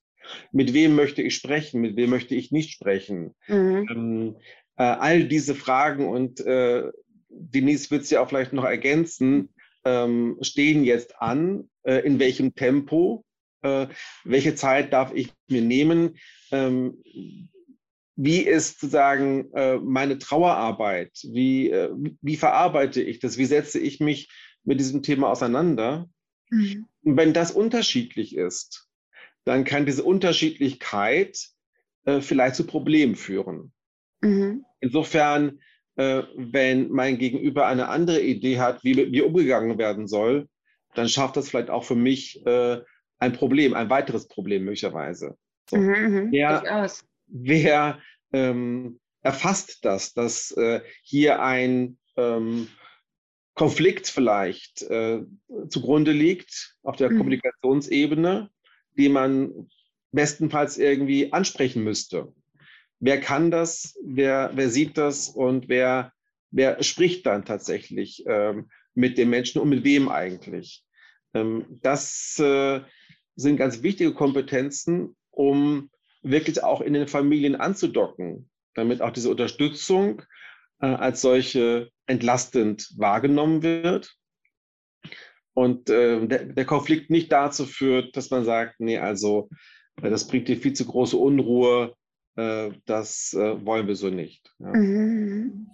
[0.51, 1.81] Mit wem möchte ich sprechen?
[1.81, 3.35] Mit wem möchte ich nicht sprechen?
[3.49, 3.87] Mhm.
[3.90, 4.37] Ähm,
[4.77, 6.90] äh, all diese Fragen und äh,
[7.29, 9.51] Denise wird es ja auch vielleicht noch ergänzen,
[9.85, 11.68] ähm, stehen jetzt an.
[11.83, 13.25] Äh, in welchem Tempo?
[13.62, 13.88] Äh,
[14.25, 16.16] welche Zeit darf ich mir nehmen?
[16.51, 17.03] Ähm,
[18.25, 21.11] wie ist sozusagen äh, meine Trauerarbeit?
[21.25, 23.37] Wie, äh, wie verarbeite ich das?
[23.37, 24.31] Wie setze ich mich
[24.63, 26.09] mit diesem Thema auseinander?
[26.51, 26.87] Mhm.
[27.01, 28.87] wenn das unterschiedlich ist,
[29.45, 31.49] dann kann diese Unterschiedlichkeit
[32.05, 33.73] äh, vielleicht zu Problemen führen.
[34.21, 34.65] Mhm.
[34.81, 35.61] Insofern,
[35.95, 40.49] wenn mein Gegenüber eine andere Idee hat, wie mit mir umgegangen werden soll,
[40.95, 45.37] dann schafft das vielleicht auch für mich ein Problem, ein weiteres Problem möglicherweise.
[45.69, 45.77] So.
[45.77, 46.33] Mhm, mhm.
[46.33, 46.89] wer,
[47.27, 47.99] wer
[48.33, 52.68] ähm, erfasst das, dass äh, hier ein ähm,
[53.55, 55.23] Konflikt vielleicht äh,
[55.68, 57.18] zugrunde liegt auf der mhm.
[57.18, 58.51] Kommunikationsebene
[58.97, 59.68] die man
[60.12, 62.33] bestenfalls irgendwie ansprechen müsste.
[63.01, 63.99] Wer kann das?
[64.05, 65.29] Wer, wer sieht das?
[65.29, 66.12] Und wer,
[66.51, 70.85] wer spricht dann tatsächlich ähm, mit den Menschen und mit wem eigentlich?
[71.35, 72.81] Ähm, das äh,
[73.35, 75.90] sind ganz wichtige Kompetenzen, um
[76.23, 80.23] wirklich auch in den Familien anzudocken, damit auch diese Unterstützung
[80.81, 84.17] äh, als solche entlastend wahrgenommen wird
[85.55, 89.49] und äh, der, der, Konflikt nicht dazu führt, dass man sagt, nee, also
[90.01, 91.95] äh, das bringt dir viel zu große Unruhe,
[92.37, 94.55] äh, das äh, wollen wir so nicht.
[94.59, 94.73] Ja.
[94.75, 95.69] Mhm.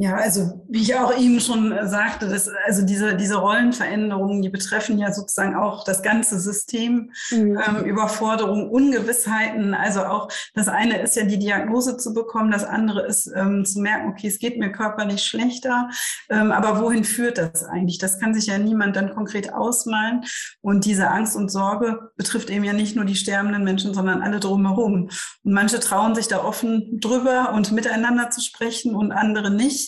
[0.00, 4.48] Ja, also wie ich auch eben schon äh, sagte, das, also diese, diese Rollenveränderungen, die
[4.48, 7.58] betreffen ja sozusagen auch das ganze System, mhm.
[7.66, 9.74] ähm, Überforderung, Ungewissheiten.
[9.74, 13.80] Also auch das eine ist ja die Diagnose zu bekommen, das andere ist ähm, zu
[13.80, 15.90] merken, okay, es geht mir körperlich schlechter,
[16.30, 17.98] ähm, aber wohin führt das eigentlich?
[17.98, 20.22] Das kann sich ja niemand dann konkret ausmalen.
[20.60, 24.38] Und diese Angst und Sorge betrifft eben ja nicht nur die sterbenden Menschen, sondern alle
[24.38, 25.10] drumherum.
[25.42, 29.87] Und manche trauen sich da offen drüber und miteinander zu sprechen und andere nicht.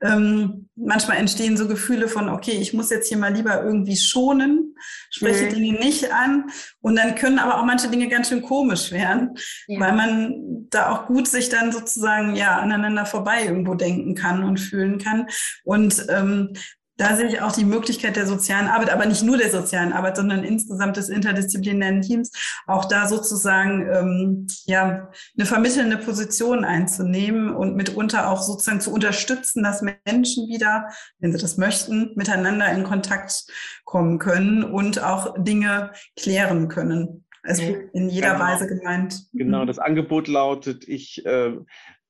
[0.00, 4.76] Ähm, manchmal entstehen so Gefühle von, okay, ich muss jetzt hier mal lieber irgendwie schonen,
[5.10, 5.50] spreche mhm.
[5.50, 6.50] Dinge nicht an.
[6.80, 9.80] Und dann können aber auch manche Dinge ganz schön komisch werden, ja.
[9.80, 14.58] weil man da auch gut sich dann sozusagen ja aneinander vorbei irgendwo denken kann und
[14.58, 15.26] fühlen kann.
[15.64, 16.54] Und ähm,
[16.96, 20.16] da sehe ich auch die Möglichkeit der sozialen Arbeit, aber nicht nur der sozialen Arbeit,
[20.16, 22.30] sondern insgesamt des interdisziplinären Teams,
[22.66, 29.62] auch da sozusagen ähm, ja eine vermittelnde Position einzunehmen und mitunter auch sozusagen zu unterstützen,
[29.62, 33.44] dass Menschen wieder, wenn sie das möchten, miteinander in Kontakt
[33.84, 37.24] kommen können und auch Dinge klären können.
[37.42, 38.44] Also in jeder genau.
[38.44, 39.26] Weise gemeint.
[39.32, 39.66] Genau, mhm.
[39.66, 41.52] das Angebot lautet, ich, äh,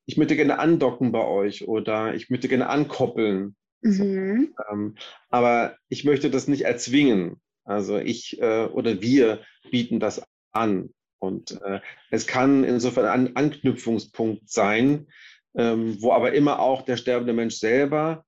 [0.04, 3.56] ich möchte gerne andocken bei euch oder ich möchte gerne ankoppeln.
[3.82, 4.54] Mhm.
[4.70, 4.94] Ähm,
[5.28, 7.40] aber ich möchte das nicht erzwingen.
[7.64, 9.40] Also ich äh, oder wir
[9.70, 10.90] bieten das an.
[11.18, 15.06] Und äh, es kann insofern ein Anknüpfungspunkt sein,
[15.54, 18.24] ähm, wo aber immer auch der sterbende Mensch selber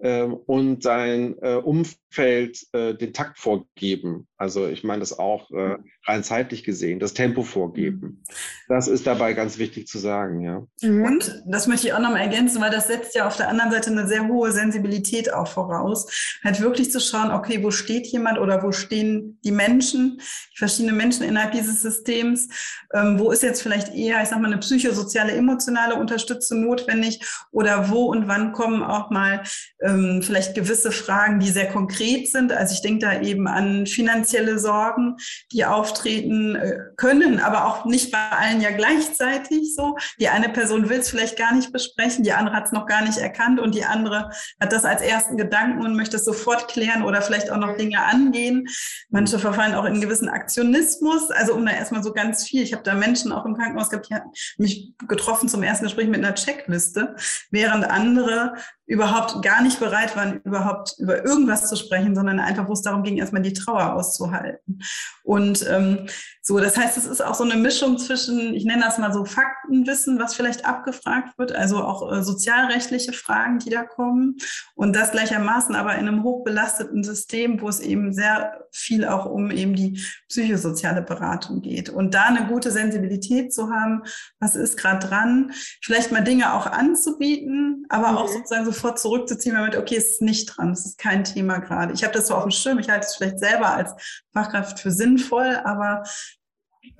[0.00, 4.26] ähm, und sein äh, Umfeld äh, den Takt vorgeben.
[4.36, 8.24] Also ich meine das auch äh, rein zeitlich gesehen, das Tempo vorgeben.
[8.68, 10.64] Das ist dabei ganz wichtig zu sagen, ja.
[10.80, 11.04] Mhm.
[11.04, 13.90] Und das möchte ich auch nochmal ergänzen, weil das setzt ja auf der anderen Seite
[13.90, 16.38] eine sehr hohe Sensibilität auch voraus.
[16.42, 20.18] Halt wirklich zu schauen, okay, wo steht jemand oder wo stehen die Menschen,
[20.54, 22.48] die verschiedenen Menschen innerhalb dieses Systems,
[22.94, 27.20] ähm, wo ist jetzt vielleicht eher, ich sag mal, eine psychosoziale, emotionale Unterstützung notwendig
[27.52, 29.42] oder wo und wann kommen auch mal
[29.82, 32.52] ähm, vielleicht gewisse Fragen, die sehr konkret sind.
[32.52, 35.16] Also ich denke da eben an finanzielle Sorgen,
[35.52, 39.96] die auftreten äh, können, aber auch nicht bei allen ja gleichzeitig so.
[40.20, 43.02] Die eine Person will es vielleicht gar nicht besprechen, die andere hat es noch gar
[43.02, 44.30] nicht erkannt und die andere
[44.60, 48.02] hat das als ersten Gedanken und möchte es sofort klären oder vielleicht auch noch Dinge
[48.02, 48.66] angehen.
[49.10, 51.30] Manche verfallen auch in gewissen Aktionismus.
[51.30, 52.62] Also um da erstmal so ganz viel.
[52.62, 56.08] Ich habe da Menschen auch im Krankenhaus gehabt, die hatten mich getroffen zum ersten Gespräch
[56.08, 57.16] mit einer Checkliste,
[57.50, 58.54] während andere
[58.88, 63.02] überhaupt gar nicht bereit waren, überhaupt über irgendwas zu sprechen, sondern einfach, wo es darum
[63.02, 64.80] ging, erstmal die Trauer auszuhalten.
[65.22, 66.06] Und ähm,
[66.40, 69.26] so, das heißt, es ist auch so eine Mischung zwischen, ich nenne das mal so
[69.26, 74.36] Faktenwissen, was vielleicht abgefragt wird, also auch äh, sozialrechtliche Fragen, die da kommen.
[74.74, 79.50] Und das gleichermaßen aber in einem hochbelasteten System, wo es eben sehr viel auch um
[79.50, 81.90] eben die psychosoziale Beratung geht.
[81.90, 84.02] Und da eine gute Sensibilität zu haben,
[84.40, 88.16] was ist gerade dran, vielleicht mal Dinge auch anzubieten, aber mhm.
[88.16, 91.92] auch sozusagen sofort zurückzuziehen, damit, okay, es ist nicht dran, es ist kein Thema gerade.
[91.92, 93.92] Ich habe das so auf dem Schirm, ich halte es vielleicht selber als
[94.32, 96.04] Fachkraft für sinnvoll, aber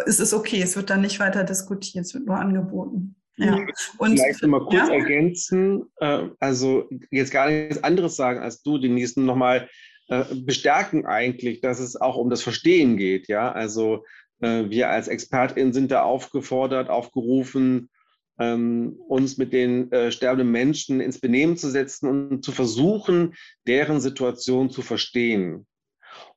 [0.07, 3.17] es ist okay, es wird dann nicht weiter diskutiert, es wird nur angeboten.
[3.37, 3.57] Ja.
[3.99, 4.93] Und Vielleicht mal kurz ja?
[4.93, 9.69] ergänzen, äh, also jetzt gar nichts anderes sagen als du, Denise, nochmal
[10.09, 13.29] äh, bestärken eigentlich, dass es auch um das Verstehen geht.
[13.29, 14.05] Ja, also
[14.41, 17.91] äh, wir als ExpertInnen sind da aufgefordert, aufgerufen,
[18.39, 23.35] ähm, uns mit den äh, sterbenden Menschen ins Benehmen zu setzen und zu versuchen,
[23.67, 25.67] deren Situation zu verstehen.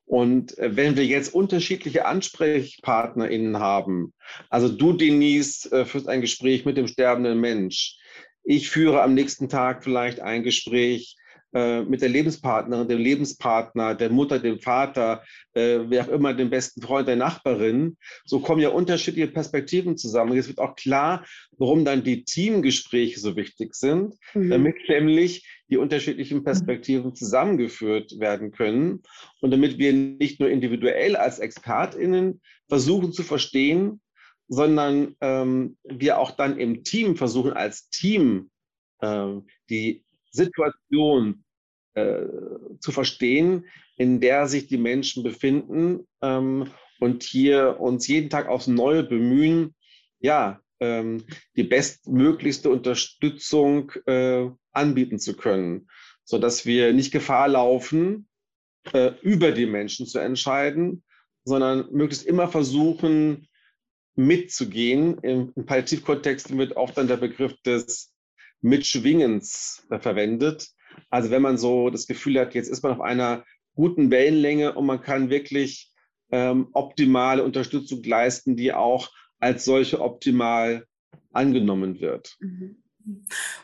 [0.06, 4.14] Und äh, wenn wir jetzt unterschiedliche AnsprechpartnerInnen haben,
[4.50, 7.98] also du, Denise, äh, führst ein Gespräch mit dem sterbenden Mensch.
[8.44, 11.16] Ich führe am nächsten Tag vielleicht ein Gespräch
[11.54, 16.50] äh, mit der Lebenspartnerin, dem Lebenspartner, der Mutter, dem Vater, äh, wer auch immer, dem
[16.50, 17.98] besten Freund, der Nachbarin.
[18.26, 20.32] So kommen ja unterschiedliche Perspektiven zusammen.
[20.32, 21.26] Und jetzt wird auch klar,
[21.58, 24.50] warum dann die Teamgespräche so wichtig sind, mhm.
[24.50, 26.44] damit nämlich die unterschiedlichen mhm.
[26.44, 29.02] Perspektiven zusammengeführt werden können
[29.42, 34.02] und damit wir nicht nur individuell als ExpertInnen versuchen zu verstehen,
[34.48, 38.50] sondern ähm, wir auch dann im Team versuchen, als Team
[39.00, 39.28] äh,
[39.70, 41.44] die Situation
[41.94, 42.24] äh,
[42.80, 43.66] zu verstehen,
[43.98, 46.68] in der sich die Menschen befinden ähm,
[47.00, 49.76] und hier uns jeden Tag aufs Neue bemühen,
[50.20, 55.90] ja, ähm, die bestmöglichste Unterstützung äh, anbieten zu können,
[56.24, 58.28] sodass wir nicht Gefahr laufen,
[58.94, 61.04] äh, über die Menschen zu entscheiden,
[61.44, 63.48] sondern möglichst immer versuchen,
[64.16, 65.18] mitzugehen.
[65.20, 68.11] Im, im Palliativkontext wird auch dann der Begriff des
[68.62, 70.70] Mitschwingens äh, verwendet.
[71.10, 73.44] Also wenn man so das Gefühl hat, jetzt ist man auf einer
[73.76, 75.92] guten Wellenlänge und man kann wirklich
[76.32, 80.86] ähm, optimale Unterstützung leisten, die auch als solche optimal
[81.32, 82.38] angenommen wird.
[82.40, 82.84] Mhm.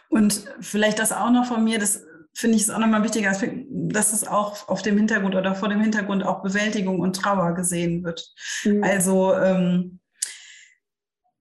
[0.10, 3.31] Und vielleicht das auch noch von mir, das finde ich ist auch nochmal ein wichtiger
[3.31, 7.53] Aspekt, dass es auch auf dem Hintergrund oder vor dem Hintergrund auch Bewältigung und Trauer
[7.53, 8.33] gesehen wird.
[8.63, 8.83] Mhm.
[8.83, 9.99] Also ähm,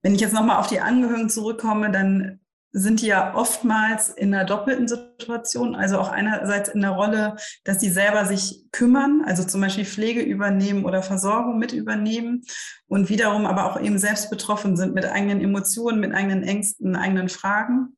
[0.01, 2.39] wenn ich jetzt nochmal auf die Angehörigen zurückkomme, dann
[2.71, 7.79] sind die ja oftmals in einer doppelten Situation, also auch einerseits in der Rolle, dass
[7.79, 12.43] sie selber sich kümmern, also zum Beispiel Pflege übernehmen oder Versorgung mit übernehmen
[12.87, 17.29] und wiederum aber auch eben selbst betroffen sind mit eigenen Emotionen, mit eigenen Ängsten, eigenen
[17.29, 17.97] Fragen.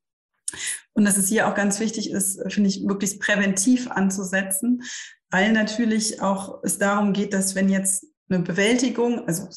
[0.93, 4.83] Und dass es hier auch ganz wichtig ist, finde ich, wirklich präventiv anzusetzen,
[5.29, 9.47] weil natürlich auch es darum geht, dass wenn jetzt eine Bewältigung, also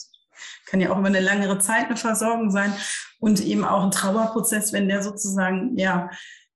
[0.66, 2.72] kann ja auch über eine längere Zeit eine Versorgung sein
[3.20, 6.11] und eben auch ein Trauerprozess, wenn der sozusagen ja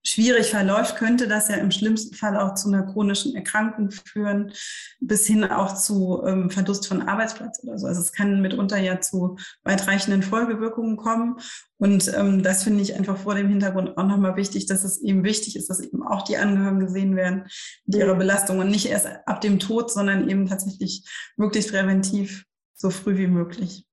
[0.06, 4.52] schwierig verläuft, könnte das ja im schlimmsten Fall auch zu einer chronischen Erkrankung führen,
[5.00, 7.88] bis hin auch zu ähm, Verlust von Arbeitsplatz oder so.
[7.88, 11.40] Also es kann mitunter ja zu weitreichenden Folgewirkungen kommen.
[11.78, 15.24] Und ähm, das finde ich einfach vor dem Hintergrund auch nochmal wichtig, dass es eben
[15.24, 17.46] wichtig ist, dass eben auch die Angehörigen gesehen werden
[17.84, 21.02] mit ihrer Belastung und nicht erst ab dem Tod, sondern eben tatsächlich
[21.36, 22.44] möglichst präventiv
[22.76, 23.84] so früh wie möglich.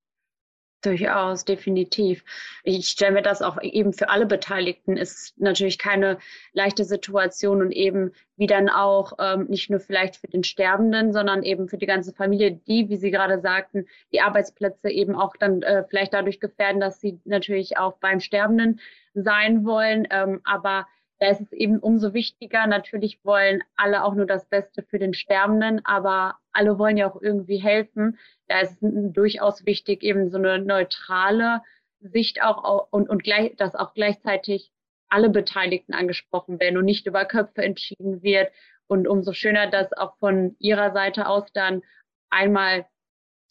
[0.84, 2.24] Durchaus, definitiv.
[2.62, 6.18] Ich stelle mir das auch eben für alle Beteiligten ist natürlich keine
[6.52, 11.42] leichte Situation und eben wie dann auch ähm, nicht nur vielleicht für den Sterbenden, sondern
[11.42, 15.62] eben für die ganze Familie, die, wie Sie gerade sagten, die Arbeitsplätze eben auch dann
[15.62, 18.78] äh, vielleicht dadurch gefährden, dass sie natürlich auch beim Sterbenden
[19.14, 20.06] sein wollen.
[20.10, 20.86] Ähm, aber
[21.20, 22.66] da ist es eben umso wichtiger.
[22.66, 27.20] Natürlich wollen alle auch nur das Beste für den Sterbenden, aber alle wollen ja auch
[27.20, 31.62] irgendwie helfen da ist es durchaus wichtig, eben so eine neutrale
[32.00, 34.70] Sicht auch und, und gleich, dass auch gleichzeitig
[35.08, 38.52] alle Beteiligten angesprochen werden und nicht über Köpfe entschieden wird.
[38.86, 41.82] Und umso schöner, dass auch von Ihrer Seite aus dann
[42.30, 42.86] einmal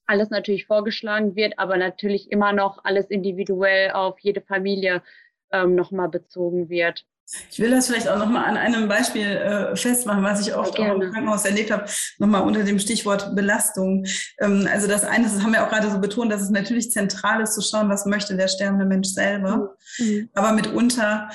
[0.05, 5.01] alles natürlich vorgeschlagen wird, aber natürlich immer noch alles individuell auf jede Familie
[5.51, 7.05] ähm, nochmal bezogen wird.
[7.49, 10.95] Ich will das vielleicht auch nochmal an einem Beispiel äh, festmachen, was ich oft auch
[10.95, 11.85] im Krankenhaus erlebt habe,
[12.19, 14.05] nochmal unter dem Stichwort Belastung.
[14.39, 17.41] Ähm, also das eine, das haben wir auch gerade so betont, dass es natürlich zentral
[17.41, 19.75] ist zu schauen, was möchte der sterbende Mensch selber.
[19.97, 20.29] Mhm.
[20.33, 21.29] Aber mitunter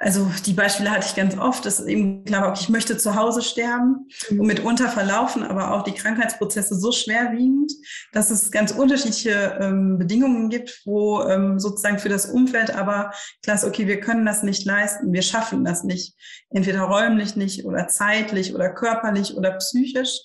[0.00, 3.16] also die Beispiele hatte ich ganz oft, dass eben klar war, okay, ich möchte zu
[3.16, 4.40] Hause sterben mhm.
[4.40, 7.72] und mitunter verlaufen aber auch die Krankheitsprozesse so schwerwiegend,
[8.12, 13.56] dass es ganz unterschiedliche ähm, Bedingungen gibt, wo ähm, sozusagen für das Umfeld aber klar
[13.56, 16.14] ist, okay, wir können das nicht leisten, wir schaffen das nicht,
[16.50, 20.20] entweder räumlich nicht oder zeitlich oder körperlich oder psychisch.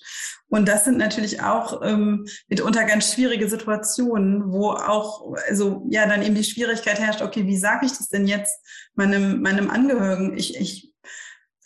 [0.54, 6.22] Und das sind natürlich auch ähm, mitunter ganz schwierige Situationen, wo auch, also ja, dann
[6.22, 8.60] eben die Schwierigkeit herrscht, okay, wie sage ich das denn jetzt
[8.94, 10.38] meinem, meinem Angehörigen?
[10.38, 10.92] Ich, ich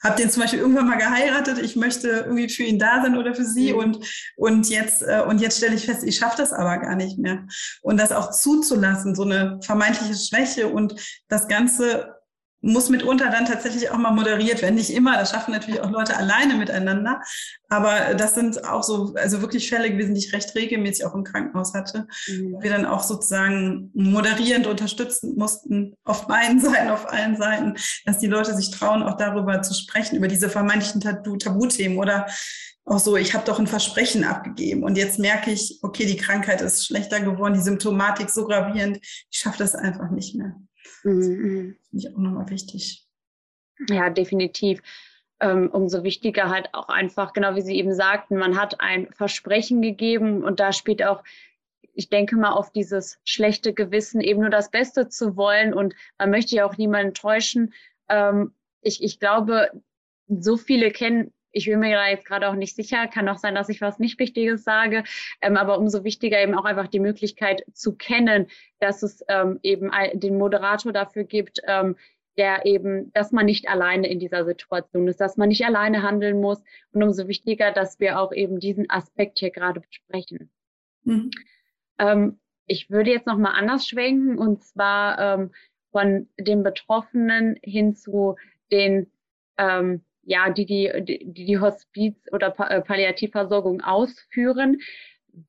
[0.03, 3.34] habe den zum Beispiel irgendwann mal geheiratet, ich möchte irgendwie für ihn da sein oder
[3.34, 3.78] für sie mhm.
[3.78, 3.99] und,
[4.36, 7.47] und jetzt, äh, und jetzt stelle ich fest, ich schaffe das aber gar nicht mehr.
[7.82, 10.95] Und das auch zuzulassen, so eine vermeintliche Schwäche und
[11.28, 12.14] das Ganze
[12.61, 14.75] muss mitunter dann tatsächlich auch mal moderiert werden.
[14.75, 17.21] Nicht immer, das schaffen natürlich auch Leute alleine miteinander.
[17.69, 21.25] Aber das sind auch so, also wirklich Fälle gewesen, die ich recht regelmäßig auch im
[21.25, 22.53] Krankenhaus hatte, mhm.
[22.53, 28.19] wo wir dann auch sozusagen moderierend unterstützen mussten, auf beiden Seiten, auf allen Seiten, dass
[28.19, 32.27] die Leute sich trauen, auch darüber zu sprechen, über diese vermeintlichen Tabuthemen oder
[32.85, 36.63] auch so, ich habe doch ein Versprechen abgegeben und jetzt merke ich, okay, die Krankheit
[36.63, 40.55] ist schlechter geworden, die Symptomatik so gravierend, ich schaffe das einfach nicht mehr.
[41.05, 41.76] Mhm.
[41.90, 43.07] Finde ich auch nochmal wichtig.
[43.88, 44.82] Ja, definitiv.
[45.40, 49.80] Ähm, umso wichtiger halt auch einfach, genau wie Sie eben sagten, man hat ein Versprechen
[49.82, 51.22] gegeben und da spielt auch,
[51.94, 56.30] ich denke mal, auf dieses schlechte Gewissen eben nur das Beste zu wollen und man
[56.30, 57.72] möchte ja auch niemanden täuschen.
[58.09, 59.70] Ähm, ich, ich glaube,
[60.28, 63.07] so viele kennen ich bin mir da jetzt gerade auch nicht sicher.
[63.09, 65.05] Kann auch sein, dass ich was nicht Wichtiges sage.
[65.40, 68.46] Ähm, aber umso wichtiger eben auch einfach die Möglichkeit zu kennen,
[68.80, 71.96] dass es ähm, eben den Moderator dafür gibt, ähm,
[72.36, 76.40] der eben, dass man nicht alleine in dieser Situation ist, dass man nicht alleine handeln
[76.40, 76.62] muss.
[76.92, 80.51] Und umso wichtiger, dass wir auch eben diesen Aspekt hier gerade besprechen.
[81.03, 81.30] Mhm.
[81.99, 85.51] Ähm, ich würde jetzt nochmal anders schwenken und zwar ähm,
[85.90, 88.36] von den Betroffenen hin zu
[88.70, 89.11] den
[89.57, 94.79] ähm, ja, die die, die, die Hospiz- oder äh, Palliativversorgung ausführen.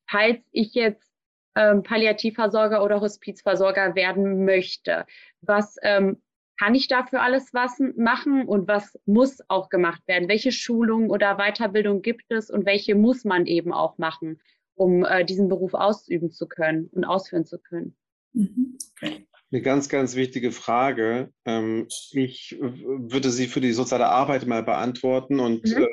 [0.09, 1.11] Falls ich jetzt
[1.55, 5.05] ähm, Palliativversorger oder Hospizversorger werden möchte,
[5.41, 6.21] was ähm,
[6.57, 10.29] kann ich dafür alles was machen und was muss auch gemacht werden?
[10.29, 14.39] Welche Schulungen oder Weiterbildung gibt es und welche muss man eben auch machen,
[14.75, 17.97] um äh, diesen Beruf ausüben zu können und ausführen zu können?
[18.31, 18.77] Mhm.
[18.91, 19.25] Okay.
[19.51, 21.31] Eine ganz, ganz wichtige Frage.
[21.45, 25.87] Ähm, ich würde sie für die soziale Arbeit mal beantworten und mhm.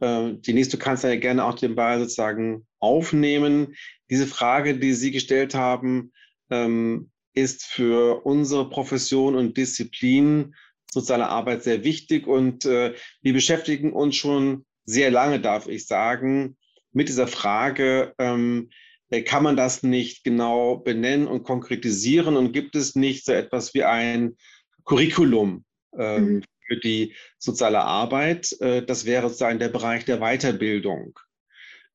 [0.00, 3.74] äh, äh die nächste kannst ja gerne auch den Ball sozusagen aufnehmen.
[4.08, 6.12] Diese Frage, die Sie gestellt haben,
[6.50, 10.54] ähm, ist für unsere Profession und Disziplin
[10.90, 16.56] soziale Arbeit sehr wichtig und äh, wir beschäftigen uns schon sehr lange, darf ich sagen,
[16.92, 18.85] mit dieser Frage, ähm, äh,
[19.24, 23.84] kann man das nicht genau benennen und konkretisieren und gibt es nicht so etwas wie
[23.84, 24.36] ein
[24.84, 25.64] Curriculum
[25.96, 26.42] äh, mhm.
[26.66, 28.56] für die soziale Arbeit?
[28.60, 31.18] Äh, das wäre sozusagen der Bereich der Weiterbildung.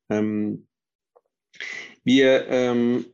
[0.10, 0.68] Ähm,
[2.04, 3.06] wir ähm,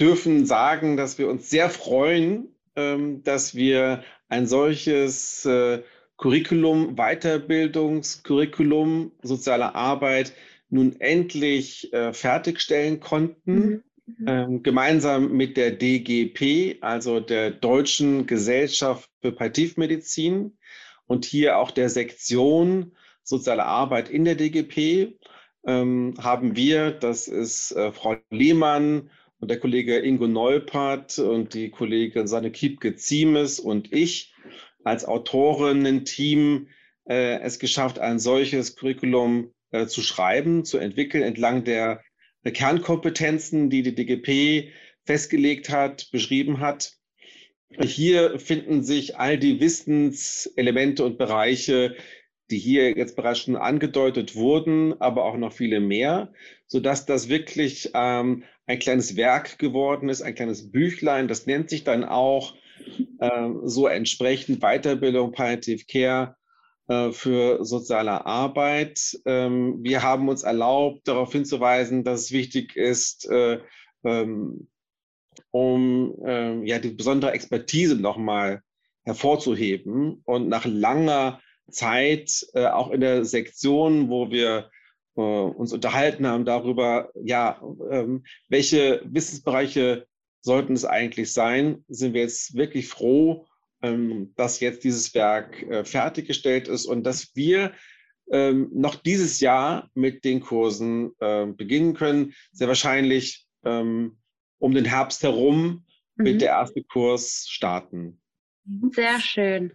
[0.00, 5.82] dürfen sagen, dass wir uns sehr freuen, ähm, dass wir ein solches äh,
[6.16, 10.32] Curriculum, Weiterbildungscurriculum, soziale Arbeit
[10.70, 13.54] nun endlich äh, fertigstellen konnten.
[13.54, 13.82] Mhm.
[14.06, 14.26] mhm.
[14.26, 20.56] ähm, gemeinsam mit der DGP, also der Deutschen Gesellschaft für Palliativmedizin
[21.06, 22.92] und hier auch der Sektion
[23.28, 25.18] Soziale Arbeit in der DGP
[25.66, 31.70] ähm, haben wir, das ist äh, Frau Lehmann und der Kollege Ingo Neupert und die
[31.70, 34.34] Kollegin Sanne Kiepke-Ziemes und ich
[34.82, 36.68] als Autorinnen-Team
[37.06, 42.02] äh, es geschafft, ein solches Curriculum äh, zu schreiben, zu entwickeln entlang der,
[42.44, 44.72] der Kernkompetenzen, die die DGP
[45.04, 46.92] festgelegt hat, beschrieben hat.
[47.80, 51.96] Hier finden sich all die Wissenselemente und Bereiche,
[52.50, 56.32] die hier jetzt bereits schon angedeutet wurden, aber auch noch viele mehr,
[56.66, 61.28] sodass das wirklich ähm, ein kleines Werk geworden ist, ein kleines Büchlein.
[61.28, 62.54] Das nennt sich dann auch
[63.20, 66.37] ähm, so entsprechend Weiterbildung Palliative Care äh,
[67.12, 69.18] für soziale Arbeit.
[69.26, 73.60] Ähm, wir haben uns erlaubt, darauf hinzuweisen, dass es wichtig ist, äh,
[74.04, 74.68] ähm,
[75.50, 78.62] um ähm, ja, die besondere Expertise nochmal
[79.04, 84.70] hervorzuheben und nach langer Zeit, äh, auch in der Sektion, wo wir
[85.16, 87.60] äh, uns unterhalten haben darüber, ja,
[88.48, 90.06] welche Wissensbereiche
[90.40, 93.46] sollten es eigentlich sein, sind wir jetzt wirklich froh,
[93.80, 97.72] dass jetzt dieses Werk äh, fertiggestellt ist und dass wir
[98.30, 102.34] ähm, noch dieses Jahr mit den Kursen äh, beginnen können.
[102.52, 104.18] Sehr wahrscheinlich ähm,
[104.58, 105.84] um den Herbst herum
[106.16, 106.24] mhm.
[106.24, 108.20] wird der erste Kurs starten.
[108.92, 109.72] Sehr schön.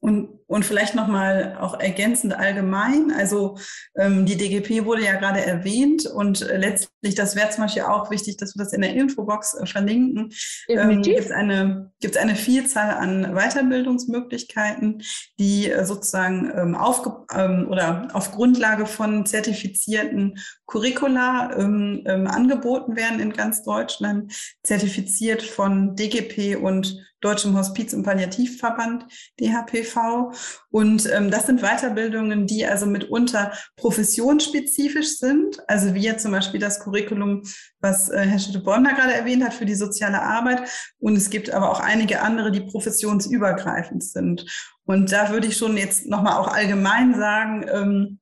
[0.00, 3.10] Und, und vielleicht nochmal auch ergänzend allgemein.
[3.10, 3.58] Also
[3.96, 8.10] ähm, die DGP wurde ja gerade erwähnt und äh, letztlich, das wäre zum Beispiel auch
[8.10, 10.32] wichtig, dass wir das in der Infobox äh, verlinken.
[10.68, 15.02] Ähm, Gibt es eine, gibt's eine Vielzahl an Weiterbildungsmöglichkeiten,
[15.38, 22.96] die äh, sozusagen ähm, aufge, ähm, oder auf Grundlage von zertifizierten Curricula ähm, ähm, angeboten
[22.96, 24.32] werden in ganz Deutschland,
[24.62, 29.06] zertifiziert von DGP und Deutschem Hospiz- und Palliativverband,
[29.40, 30.32] DHPV.
[30.70, 35.58] Und ähm, das sind Weiterbildungen, die also mitunter professionsspezifisch sind.
[35.68, 37.42] Also wie jetzt zum Beispiel das Curriculum,
[37.80, 40.68] was äh, Herr Schütte-Bonner gerade erwähnt hat für die soziale Arbeit.
[40.98, 44.46] Und es gibt aber auch einige andere, die professionsübergreifend sind.
[44.84, 48.18] Und da würde ich schon jetzt nochmal auch allgemein sagen, ähm,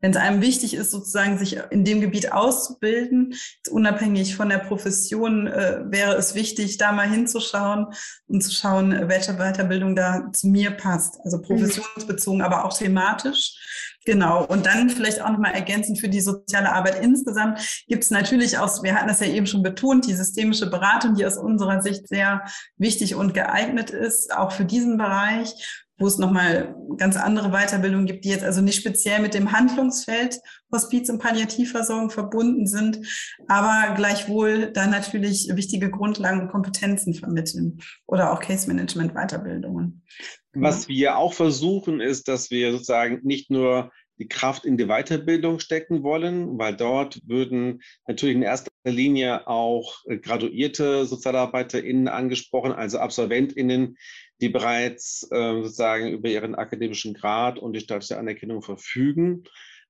[0.00, 3.34] wenn es einem wichtig ist, sozusagen sich in dem Gebiet auszubilden,
[3.70, 7.86] unabhängig von der Profession, äh, wäre es wichtig, da mal hinzuschauen
[8.26, 11.18] und zu schauen, welche Weiterbildung da zu mir passt.
[11.24, 11.42] Also mhm.
[11.42, 13.56] professionsbezogen, aber auch thematisch.
[14.08, 14.46] Genau.
[14.46, 18.82] Und dann vielleicht auch nochmal ergänzend für die soziale Arbeit insgesamt gibt es natürlich auch,
[18.82, 22.42] wir hatten das ja eben schon betont, die systemische Beratung, die aus unserer Sicht sehr
[22.78, 28.24] wichtig und geeignet ist, auch für diesen Bereich wo es nochmal ganz andere Weiterbildungen gibt,
[28.24, 30.38] die jetzt also nicht speziell mit dem Handlungsfeld
[30.72, 33.00] Hospiz- und Palliativversorgung verbunden sind,
[33.48, 40.02] aber gleichwohl da natürlich wichtige Grundlagen und Kompetenzen vermitteln oder auch Case Management Weiterbildungen.
[40.54, 45.60] Was wir auch versuchen, ist, dass wir sozusagen nicht nur die Kraft in die Weiterbildung
[45.60, 53.96] stecken wollen, weil dort würden natürlich in erster Linie auch graduierte SozialarbeiterInnen angesprochen, also AbsolventInnen,
[54.40, 59.44] die bereits äh, sozusagen über ihren akademischen Grad und die staatliche Anerkennung verfügen.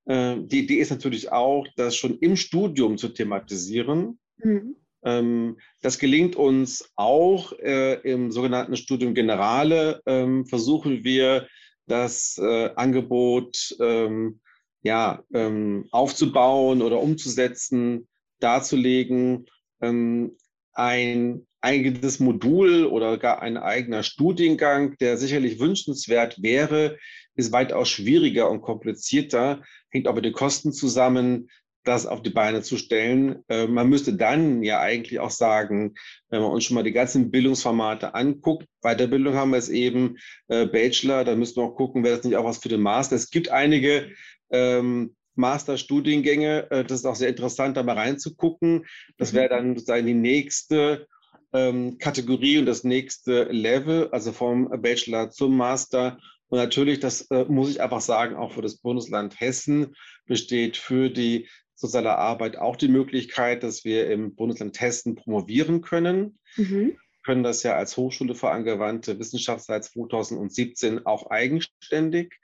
[0.07, 4.19] Äh, die Idee ist natürlich auch, das schon im Studium zu thematisieren.
[4.39, 4.77] Mhm.
[5.05, 10.03] Ähm, das gelingt uns auch äh, im sogenannten Studium Generale.
[10.07, 11.47] Ähm, versuchen wir,
[11.87, 14.41] das äh, Angebot ähm,
[14.83, 18.09] ja, ähm, aufzubauen oder umzusetzen,
[18.41, 19.47] darzulegen.
[19.81, 26.99] Ein eigenes Modul oder gar ein eigener Studiengang, der sicherlich wünschenswert wäre,
[27.35, 31.49] ist weitaus schwieriger und komplizierter, hängt auch mit den Kosten zusammen,
[31.85, 33.43] das auf die Beine zu stellen.
[33.49, 35.95] Äh, man müsste dann ja eigentlich auch sagen,
[36.29, 40.67] wenn man uns schon mal die ganzen Bildungsformate anguckt, Weiterbildung haben wir es eben, äh,
[40.67, 43.17] Bachelor, da müssen wir auch gucken, wäre das nicht auch was für den Master.
[43.17, 44.11] Es gibt einige
[44.51, 48.85] ähm, Masterstudiengänge, äh, das ist auch sehr interessant, da mal reinzugucken.
[49.17, 51.07] Das wäre dann sozusagen die nächste
[51.53, 56.19] ähm, Kategorie und das nächste Level, also vom Bachelor zum Master.
[56.49, 59.95] Und natürlich, das äh, muss ich einfach sagen, auch für das Bundesland Hessen
[60.27, 66.39] besteht für die soziale Arbeit auch die Möglichkeit, dass wir im Bundesland Hessen promovieren können.
[66.57, 66.99] Mhm.
[67.25, 72.35] Können das ja als Hochschule für angewandte Wissenschaft seit 2017 auch eigenständig.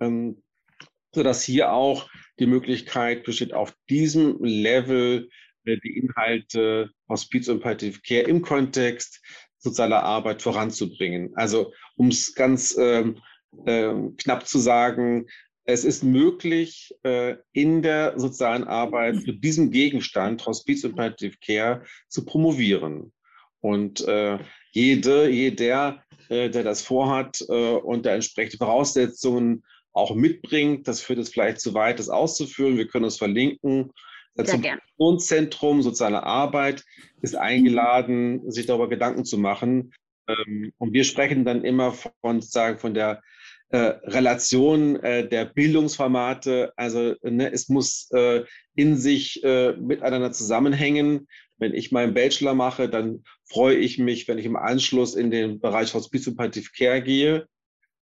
[0.00, 0.42] Ähm,
[1.12, 5.28] sodass hier auch die Möglichkeit besteht, auf diesem Level
[5.64, 9.20] die Inhalte Hospiz und Palliative Care im Kontext
[9.58, 11.30] sozialer Arbeit voranzubringen.
[11.34, 13.18] Also um es ganz ähm,
[13.66, 15.26] äh, knapp zu sagen,
[15.64, 21.84] es ist möglich, äh, in der sozialen Arbeit zu diesem Gegenstand Hospiz und Palliative Care
[22.08, 23.12] zu promovieren.
[23.60, 24.38] Und äh,
[24.72, 31.30] jede, jeder, äh, der das vorhat und der entsprechende Voraussetzungen auch mitbringt, das führt es
[31.30, 32.78] vielleicht zu weit, das auszuführen.
[32.78, 33.90] Wir können es verlinken.
[34.42, 36.84] Das Zentrum Soziale Arbeit
[37.22, 39.92] ist eingeladen, sich darüber Gedanken zu machen.
[40.28, 43.22] Ähm, und wir sprechen dann immer von, sozusagen von der
[43.70, 46.72] äh, Relation äh, der Bildungsformate.
[46.76, 51.28] Also ne, es muss äh, in sich äh, miteinander zusammenhängen.
[51.58, 55.60] Wenn ich meinen Bachelor mache, dann freue ich mich, wenn ich im Anschluss in den
[55.60, 57.46] Bereich Hospiz und Palliative Care gehe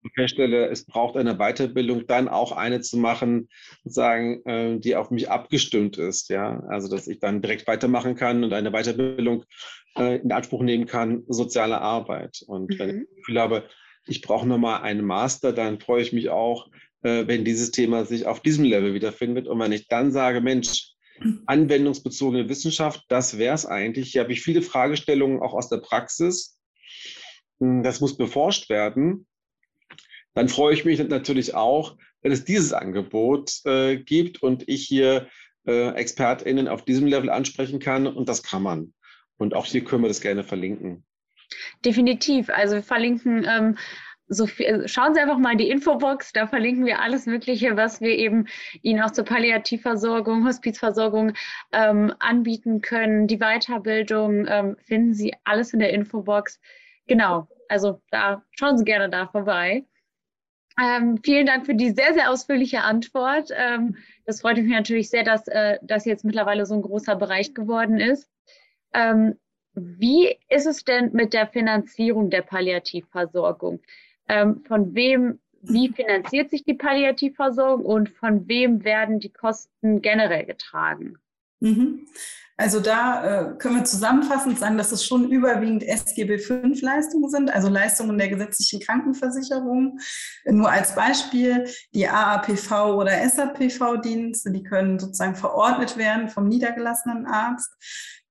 [0.03, 3.48] und feststelle, es braucht eine Weiterbildung, dann auch eine zu machen,
[3.84, 6.28] sozusagen, äh, die auf mich abgestimmt ist.
[6.28, 9.44] Ja, also dass ich dann direkt weitermachen kann und eine Weiterbildung
[9.96, 12.42] äh, in Anspruch nehmen kann, soziale Arbeit.
[12.46, 12.78] Und mhm.
[12.78, 13.68] wenn ich das Gefühl habe,
[14.07, 16.68] ich brauche nochmal einen Master, dann freue ich mich auch,
[17.03, 19.46] äh, wenn dieses Thema sich auf diesem Level wiederfindet.
[19.46, 20.92] Und wenn ich dann sage, Mensch,
[21.46, 24.12] anwendungsbezogene Wissenschaft, das wäre es eigentlich.
[24.12, 26.59] Hier habe ich viele Fragestellungen auch aus der Praxis.
[27.61, 29.26] Hm, das muss beforscht werden.
[30.35, 35.28] Dann freue ich mich natürlich auch, wenn es dieses Angebot äh, gibt und ich hier
[35.66, 38.07] äh, ExpertInnen auf diesem Level ansprechen kann.
[38.07, 38.95] Und das kann man.
[39.37, 41.05] Und auch hier können wir das gerne verlinken.
[41.85, 42.49] Definitiv.
[42.49, 43.76] Also wir verlinken ähm,
[44.28, 47.76] so viel, also schauen Sie einfach mal in die Infobox, da verlinken wir alles Mögliche,
[47.76, 48.47] was wir eben
[48.80, 51.35] Ihnen auch zur Palliativversorgung, Hospizversorgung
[51.72, 53.26] ähm, anbieten können.
[53.26, 56.61] Die Weiterbildung ähm, finden Sie alles in der Infobox.
[57.07, 59.85] Genau, also da schauen Sie gerne da vorbei.
[60.81, 63.51] Ähm, vielen Dank für die sehr, sehr ausführliche Antwort.
[63.55, 67.55] Ähm, das freut mich natürlich sehr, dass äh, das jetzt mittlerweile so ein großer Bereich
[67.55, 68.31] geworden ist.
[68.95, 69.37] Ähm,
[69.75, 73.81] wie ist es denn mit der Finanzierung der Palliativversorgung?
[74.29, 80.45] Ähm, von wem, wie finanziert sich die Palliativversorgung und von wem werden die Kosten generell
[80.45, 81.16] getragen?
[81.61, 82.07] Mhm.
[82.63, 87.69] Also da äh, können wir zusammenfassend sagen, dass es schon überwiegend SGB V-Leistungen sind, also
[87.69, 89.99] Leistungen der gesetzlichen Krankenversicherung.
[90.45, 97.73] Nur als Beispiel die AAPV oder SAPV-Dienste, die können sozusagen verordnet werden vom niedergelassenen Arzt.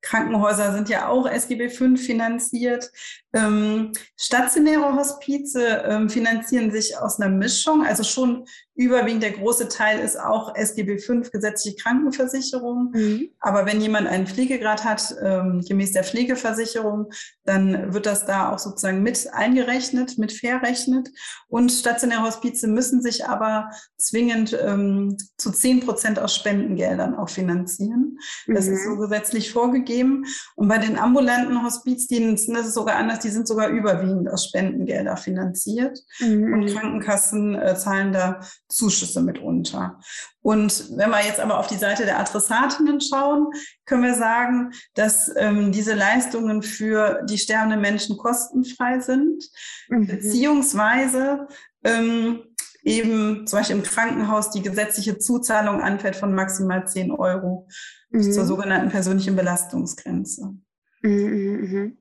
[0.01, 2.89] Krankenhäuser sind ja auch SGB V finanziert.
[3.33, 9.99] Ähm, stationäre Hospize ähm, finanzieren sich aus einer Mischung, also schon überwiegend der große Teil
[9.99, 12.91] ist auch SGB V gesetzliche Krankenversicherung.
[12.93, 13.29] Mhm.
[13.39, 17.11] Aber wenn jemand einen Pflegegrad hat, ähm, gemäß der Pflegeversicherung,
[17.43, 21.09] dann wird das da auch sozusagen mit eingerechnet, mit verrechnet.
[21.47, 28.17] Und stationäre Hospize müssen sich aber zwingend ähm, zu zehn Prozent aus Spendengeldern auch finanzieren.
[28.47, 28.73] Das mhm.
[28.73, 30.25] ist so gesetzlich vorgegeben.
[30.55, 35.17] Und bei den ambulanten Hospizdiensten ist es sogar anders, die sind sogar überwiegend aus Spendengelder
[35.17, 35.99] finanziert.
[36.19, 36.53] Mhm.
[36.53, 38.39] Und Krankenkassen äh, zahlen da
[38.71, 39.99] Zuschüsse mitunter.
[40.41, 43.47] Und wenn wir jetzt aber auf die Seite der Adressatinnen schauen,
[43.85, 49.43] können wir sagen, dass ähm, diese Leistungen für die sterbenden Menschen kostenfrei sind,
[49.89, 50.07] mhm.
[50.07, 51.47] beziehungsweise
[51.83, 52.43] ähm,
[52.83, 57.67] eben zum Beispiel im Krankenhaus die gesetzliche Zuzahlung anfällt von maximal 10 Euro
[58.09, 58.31] mhm.
[58.31, 60.55] zur sogenannten persönlichen Belastungsgrenze.
[61.01, 61.97] Mhm, mhm, mhm.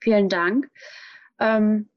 [0.00, 0.70] Vielen Dank.
[1.40, 1.88] Ähm,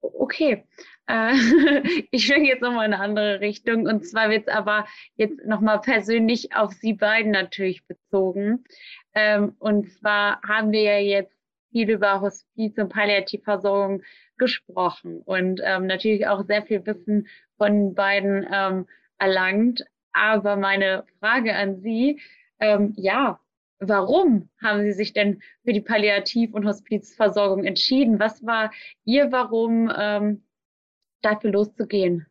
[0.00, 0.66] okay,
[1.10, 1.32] äh,
[2.10, 4.86] ich schwenke jetzt nochmal in eine andere Richtung und zwar wird es aber
[5.16, 8.64] jetzt nochmal persönlich auf Sie beiden natürlich bezogen.
[9.14, 11.36] Ähm, und zwar haben wir ja jetzt
[11.72, 14.02] viel über Hospiz und Palliativversorgung
[14.38, 18.86] gesprochen und ähm, natürlich auch sehr viel Wissen von beiden ähm,
[19.18, 19.84] erlangt.
[20.12, 22.20] Aber meine Frage an Sie,
[22.96, 23.40] ja,
[23.78, 28.18] warum haben Sie sich denn für die Palliativ- und Hospizversorgung entschieden?
[28.18, 28.70] Was war
[29.04, 29.88] Ihr Warum?
[31.22, 32.26] Dafür loszugehen?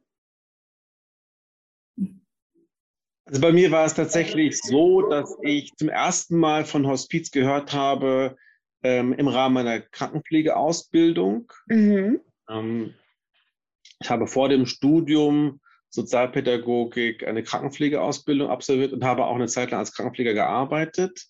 [3.25, 7.73] Also bei mir war es tatsächlich so, dass ich zum ersten Mal von Hospiz gehört
[7.73, 8.37] habe
[8.81, 11.51] ähm, im Rahmen meiner Krankenpflegeausbildung.
[11.67, 12.21] Mhm.
[12.49, 12.95] Ähm,
[14.01, 15.59] ich habe vor dem Studium
[15.89, 21.27] Sozialpädagogik eine Krankenpflegeausbildung absolviert und habe auch eine Zeit lang als Krankenpfleger gearbeitet.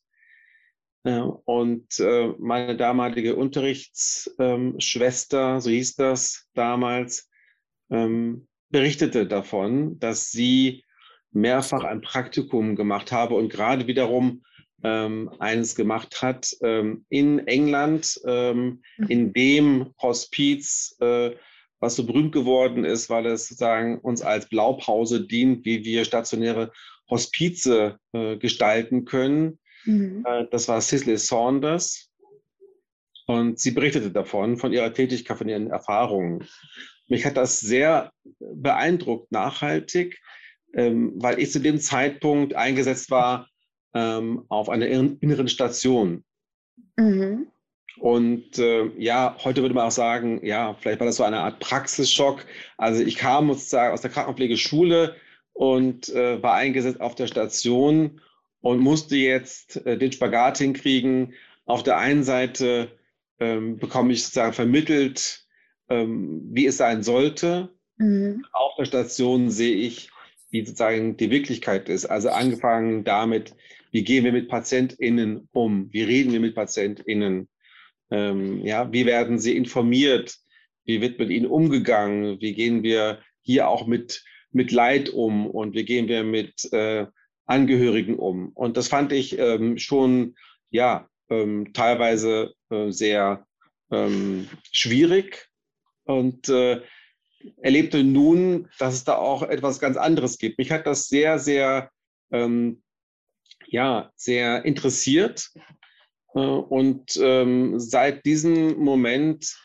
[1.03, 7.28] Äh, und äh, meine damalige Unterrichtsschwester, ähm, so hieß das damals,
[7.89, 10.83] ähm, berichtete davon, dass sie
[11.31, 14.43] mehrfach ein Praktikum gemacht habe und gerade wiederum
[14.83, 19.07] ähm, eines gemacht hat ähm, in England, ähm, mhm.
[19.07, 21.31] in dem Hospiz, äh,
[21.79, 26.71] was so berühmt geworden ist, weil es sozusagen uns als Blaupause dient, wie wir stationäre
[27.09, 29.59] Hospize äh, gestalten können.
[29.85, 30.23] Mhm.
[30.25, 32.09] Äh, das war Cicely Saunders.
[33.27, 36.47] Und sie berichtete davon, von ihrer Tätigkeit, von ihren Erfahrungen.
[37.09, 40.19] Mich hat das sehr beeindruckt, nachhaltig,
[40.73, 43.49] ähm, weil ich zu dem Zeitpunkt eingesetzt war
[43.93, 46.23] ähm, auf einer inneren Station.
[46.97, 47.47] Mhm.
[47.97, 51.59] Und äh, ja, heute würde man auch sagen, ja, vielleicht war das so eine Art
[51.59, 52.45] Praxisschock.
[52.77, 55.15] Also ich kam sozusagen aus der Krankenpflegeschule
[55.53, 58.21] und äh, war eingesetzt auf der Station
[58.61, 61.33] und musste jetzt äh, den Spagat hinkriegen.
[61.65, 62.97] Auf der einen Seite
[63.39, 65.45] ähm, bekomme ich sozusagen vermittelt,
[65.89, 67.69] ähm, wie es sein sollte.
[67.97, 68.45] Mhm.
[68.51, 70.09] Auf der Station sehe ich,
[70.51, 72.05] wie sozusagen die Wirklichkeit ist.
[72.05, 73.55] Also angefangen damit,
[73.91, 75.91] wie gehen wir mit PatientInnen um?
[75.91, 77.49] Wie reden wir mit PatientInnen?
[78.11, 80.37] Ähm, ja, wie werden sie informiert?
[80.85, 82.39] Wie wird mit ihnen umgegangen?
[82.39, 85.47] Wie gehen wir hier auch mit, mit Leid um?
[85.47, 87.05] Und wie gehen wir mit äh,
[87.45, 88.49] Angehörigen um?
[88.49, 90.35] Und das fand ich ähm, schon,
[90.71, 93.45] ja, ähm, teilweise äh, sehr
[93.91, 95.48] ähm, schwierig
[96.09, 96.81] und äh,
[97.61, 100.57] erlebte nun, dass es da auch etwas ganz anderes gibt.
[100.57, 101.91] Mich hat das sehr, sehr,
[102.31, 102.81] ähm,
[103.67, 105.51] ja, sehr interessiert
[106.33, 109.55] äh, und ähm, seit diesem Moment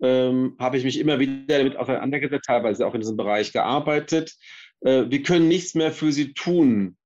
[0.00, 4.36] ähm, habe ich mich immer wieder damit auseinandergesetzt, teilweise auch in diesem Bereich gearbeitet.
[4.82, 6.96] Äh, wir können nichts mehr für sie tun.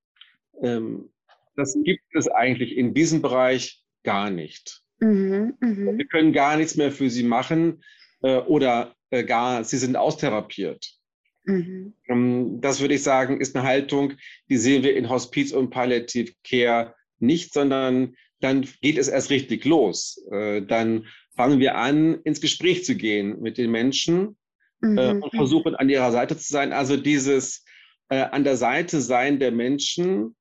[0.62, 1.10] Ähm,
[1.56, 4.82] das gibt es eigentlich in diesem Bereich gar nicht.
[5.00, 5.96] Mhm, mh.
[5.96, 7.82] Wir können gar nichts mehr für sie machen
[8.22, 10.98] äh, oder äh, gar, sie sind austherapiert.
[11.44, 11.94] Mhm.
[12.08, 14.14] Ähm, das würde ich sagen, ist eine Haltung,
[14.48, 19.64] die sehen wir in Hospiz und Palliative Care nicht, sondern dann geht es erst richtig
[19.64, 20.24] los.
[20.30, 21.06] Äh, dann
[21.36, 24.36] fangen wir an, ins Gespräch zu gehen mit den Menschen
[24.82, 25.22] äh, mhm.
[25.22, 26.72] und versuchen, an ihrer Seite zu sein.
[26.72, 27.64] Also dieses
[28.08, 30.36] äh, an der Seite sein der Menschen,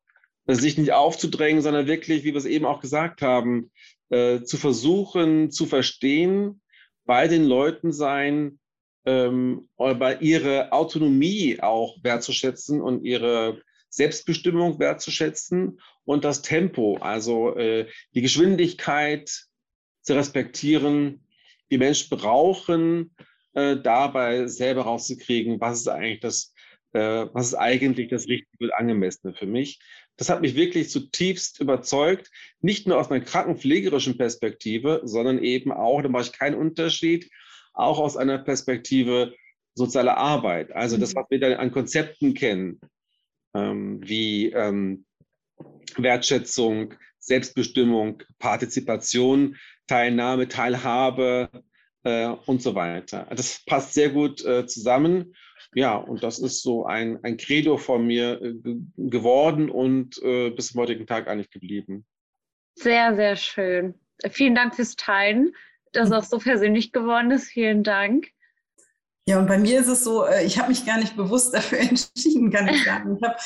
[0.48, 3.72] sich nicht aufzudrängen, sondern wirklich, wie wir es eben auch gesagt haben,
[4.10, 6.62] zu versuchen zu verstehen,
[7.06, 8.60] bei den Leuten sein,
[9.06, 17.88] ähm, bei ihre Autonomie auch wertzuschätzen und ihre Selbstbestimmung wertzuschätzen und das Tempo, also äh,
[18.14, 19.30] die Geschwindigkeit
[20.02, 21.28] zu respektieren.
[21.70, 23.16] Die Menschen brauchen
[23.54, 26.54] äh, dabei selber rauszukriegen, was ist eigentlich das,
[26.94, 29.80] äh, was ist eigentlich das Richtige und Angemessene für mich.
[30.18, 36.02] Das hat mich wirklich zutiefst überzeugt, nicht nur aus einer krankenpflegerischen Perspektive, sondern eben auch,
[36.02, 37.30] da mache ich keinen Unterschied,
[37.74, 39.34] auch aus einer Perspektive
[39.74, 40.72] sozialer Arbeit.
[40.74, 41.20] Also das, mhm.
[41.20, 42.80] was wir dann an Konzepten kennen,
[43.54, 45.06] ähm, wie ähm,
[45.98, 49.58] Wertschätzung, Selbstbestimmung, Partizipation,
[49.88, 51.50] Teilnahme, Teilhabe
[52.04, 53.28] äh, und so weiter.
[53.30, 55.36] Das passt sehr gut äh, zusammen.
[55.74, 58.54] Ja, und das ist so ein, ein Credo von mir äh,
[58.98, 62.06] geworden und äh, bis zum heutigen Tag eigentlich geblieben.
[62.76, 63.96] Sehr, sehr schön.
[64.32, 65.56] Vielen Dank fürs Teilen,
[65.94, 67.48] dass es auch so persönlich geworden ist.
[67.48, 68.28] Vielen Dank.
[69.28, 71.80] Ja, und bei mir ist es so, äh, ich habe mich gar nicht bewusst dafür
[71.80, 73.18] entschieden, kann ich sagen.
[73.18, 73.38] Ich habe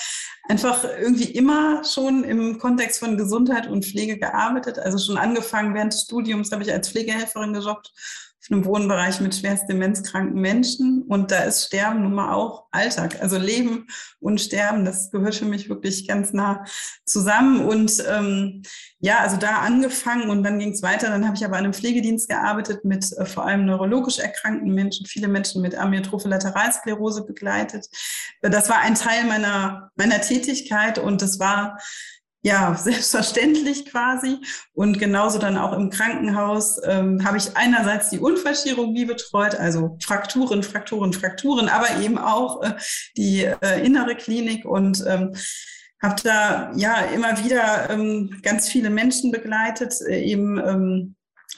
[0.49, 4.79] einfach irgendwie immer schon im Kontext von Gesundheit und Pflege gearbeitet.
[4.79, 7.91] Also schon angefangen während des Studiums habe ich als Pflegehelferin gejobbt
[8.45, 11.03] auf einem Wohnbereich mit schwerst demenzkranken Menschen.
[11.07, 13.17] Und da ist Sterben nun mal auch Alltag.
[13.21, 13.87] Also Leben
[14.19, 16.63] und Sterben, das gehört für mich wirklich ganz nah
[17.05, 17.65] zusammen.
[17.65, 18.61] Und ähm,
[18.99, 21.07] ja, also da angefangen und dann ging es weiter.
[21.07, 25.07] Dann habe ich aber an einem Pflegedienst gearbeitet mit äh, vor allem neurologisch erkrankten Menschen,
[25.07, 27.87] viele Menschen mit Amyotrophe Lateralsklerose begleitet.
[28.41, 31.79] Das war ein Teil meiner, meiner Tätigkeit und das war
[32.45, 34.37] ja, selbstverständlich quasi.
[34.73, 40.61] Und genauso dann auch im Krankenhaus ähm, habe ich einerseits die Unfallchirurgie betreut, also Frakturen,
[40.61, 42.73] Frakturen, Frakturen, aber eben auch äh,
[43.17, 45.33] die äh, innere Klinik und ähm,
[46.01, 51.15] habe da ja immer wieder ähm, ganz viele Menschen begleitet, äh, eben ähm,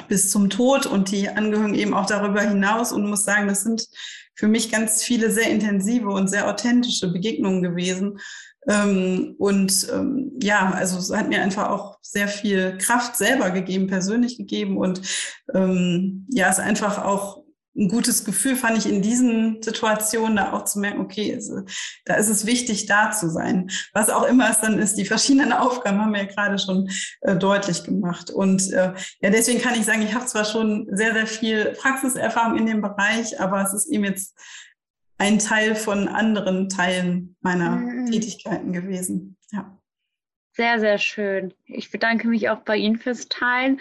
[0.08, 3.88] bis zum Tod und die Angehörigen eben auch darüber hinaus und muss sagen, das sind
[4.36, 8.20] für mich ganz viele sehr intensive und sehr authentische Begegnungen gewesen,
[8.68, 13.88] ähm, und ähm, ja, also es hat mir einfach auch sehr viel Kraft selber gegeben,
[13.88, 14.78] persönlich gegeben.
[14.78, 15.02] Und
[15.54, 17.44] ähm, ja, es ist einfach auch
[17.78, 21.40] ein gutes Gefühl, fand ich in diesen Situationen da auch zu merken, okay,
[22.06, 23.70] da ist es wichtig, da zu sein.
[23.94, 26.90] Was auch immer es dann ist, die verschiedenen Aufgaben haben wir ja gerade schon
[27.22, 28.32] äh, deutlich gemacht.
[28.32, 32.58] Und äh, ja, deswegen kann ich sagen, ich habe zwar schon sehr, sehr viel Praxiserfahrung
[32.58, 34.36] in dem Bereich, aber es ist eben jetzt
[35.18, 38.12] ein Teil von anderen Teilen meiner mhm.
[38.12, 39.38] Tätigkeiten gewesen.
[39.52, 39.78] Ja.
[40.54, 41.54] Sehr, sehr schön.
[41.66, 43.80] Ich bedanke mich auch bei Ihnen fürs Teilen.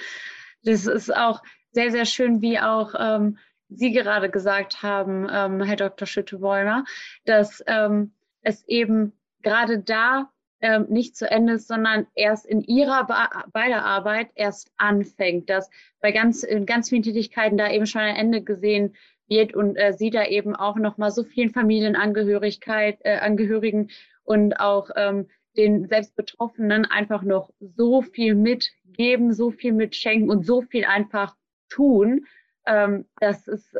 [0.62, 5.76] Das ist auch sehr, sehr schön, wie auch ähm, Sie gerade gesagt haben, ähm, Herr
[5.76, 6.07] Dr.
[6.07, 6.84] Schütte-Bäumer,
[7.24, 8.12] dass ähm,
[8.43, 9.12] es eben
[9.43, 10.30] gerade da
[10.61, 13.07] ähm, nicht zu Ende ist, sondern erst in ihrer
[13.53, 15.68] bei der Arbeit erst anfängt, dass
[16.01, 18.97] bei ganz, in ganz vielen Tätigkeiten da eben schon ein Ende gesehen
[19.29, 23.91] wird und äh, sie da eben auch nochmal so vielen Familienangehörigkeit, äh, Angehörigen
[24.24, 30.62] und auch ähm, den Selbstbetroffenen einfach noch so viel mitgeben, so viel mitschenken und so
[30.62, 31.35] viel einfach
[31.68, 32.27] tun.
[32.66, 33.77] Ähm, das ist,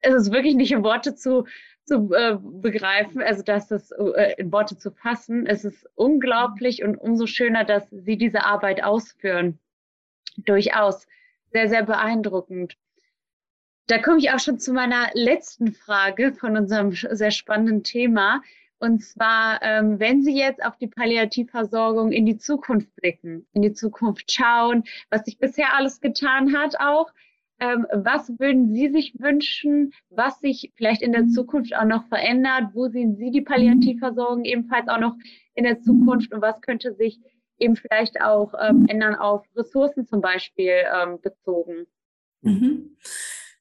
[0.00, 1.46] es ist wirklich nicht in Worte zu,
[1.84, 5.46] zu äh, begreifen, also dass es äh, in Worte zu fassen.
[5.46, 9.58] Es ist unglaublich und umso schöner, dass Sie diese Arbeit ausführen.
[10.36, 11.06] Durchaus
[11.52, 12.76] sehr, sehr beeindruckend.
[13.90, 18.40] Da komme ich auch schon zu meiner letzten Frage von unserem sehr spannenden Thema.
[18.78, 23.72] Und zwar, ähm, wenn Sie jetzt auf die Palliativversorgung in die Zukunft blicken, in die
[23.72, 27.10] Zukunft schauen, was sich bisher alles getan hat auch,
[27.58, 32.70] ähm, was würden Sie sich wünschen, was sich vielleicht in der Zukunft auch noch verändert?
[32.74, 35.16] Wo sehen Sie die Palliativversorgung ebenfalls auch noch
[35.54, 36.32] in der Zukunft?
[36.32, 37.18] Und was könnte sich
[37.58, 41.88] eben vielleicht auch ähm, ändern auf Ressourcen zum Beispiel ähm, bezogen?
[42.42, 42.96] Mhm.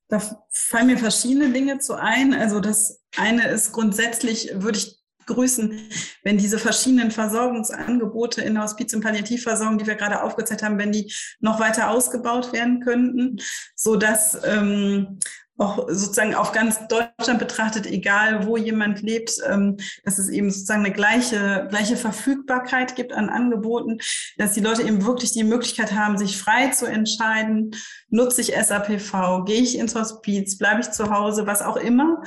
[0.10, 2.34] Da fallen mir verschiedene Dinge zu ein.
[2.34, 5.80] Also das eine ist grundsätzlich, würde ich grüßen,
[6.24, 10.92] wenn diese verschiedenen Versorgungsangebote in der Hospiz- und Palliativversorgung, die wir gerade aufgezeigt haben, wenn
[10.92, 13.38] die noch weiter ausgebaut werden könnten,
[13.76, 15.20] so dass ähm,
[15.60, 20.86] auch sozusagen auf ganz Deutschland betrachtet, egal wo jemand lebt, ähm, dass es eben sozusagen
[20.86, 24.00] eine gleiche, gleiche Verfügbarkeit gibt an Angeboten,
[24.38, 27.76] dass die Leute eben wirklich die Möglichkeit haben, sich frei zu entscheiden,
[28.10, 32.24] nutze ich SAPV, gehe ich ins Hospiz, bleibe ich zu Hause, was auch immer.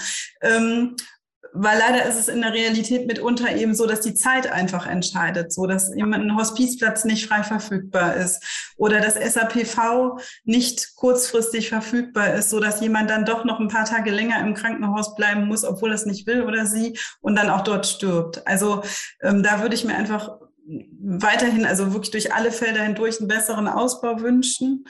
[1.55, 5.53] Weil leider ist es in der Realität mitunter eben so, dass die Zeit einfach entscheidet,
[5.53, 12.35] so dass jemand ein Hospizplatz nicht frei verfügbar ist oder das SAPV nicht kurzfristig verfügbar
[12.35, 15.65] ist, so dass jemand dann doch noch ein paar Tage länger im Krankenhaus bleiben muss,
[15.65, 18.47] obwohl es nicht will oder sie und dann auch dort stirbt.
[18.47, 18.83] Also
[19.21, 20.39] ähm, da würde ich mir einfach
[21.01, 24.87] weiterhin, also wirklich durch alle Felder hindurch einen besseren Ausbau wünschen.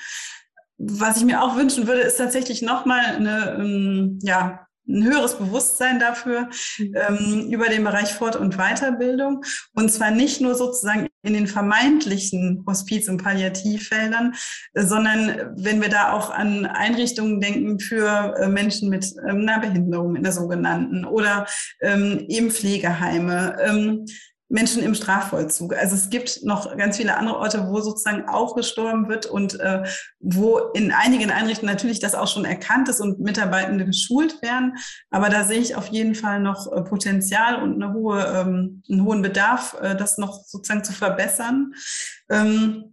[0.79, 6.01] Was ich mir auch wünschen würde, ist tatsächlich nochmal eine, ähm, ja, ein höheres Bewusstsein
[6.01, 6.95] dafür mhm.
[6.95, 9.45] ähm, über den Bereich Fort- und Weiterbildung.
[9.75, 14.35] Und zwar nicht nur sozusagen in den vermeintlichen Hospiz- und Palliativfeldern,
[14.75, 19.61] äh, sondern wenn wir da auch an Einrichtungen denken für äh, Menschen mit ähm, einer
[19.61, 21.47] Behinderung in der sogenannten oder
[21.81, 23.57] ähm, eben Pflegeheime.
[23.61, 24.05] Ähm,
[24.53, 25.75] Menschen im Strafvollzug.
[25.75, 29.83] Also es gibt noch ganz viele andere Orte, wo sozusagen auch gestorben wird und äh,
[30.21, 34.77] wo in einigen Einrichtungen natürlich das auch schon erkannt ist und Mitarbeitende geschult werden.
[35.11, 39.05] Aber da sehe ich auf jeden Fall noch äh, Potenzial und eine hohe, ähm, einen
[39.05, 41.73] hohen Bedarf, äh, das noch sozusagen zu verbessern.
[42.29, 42.92] Ähm,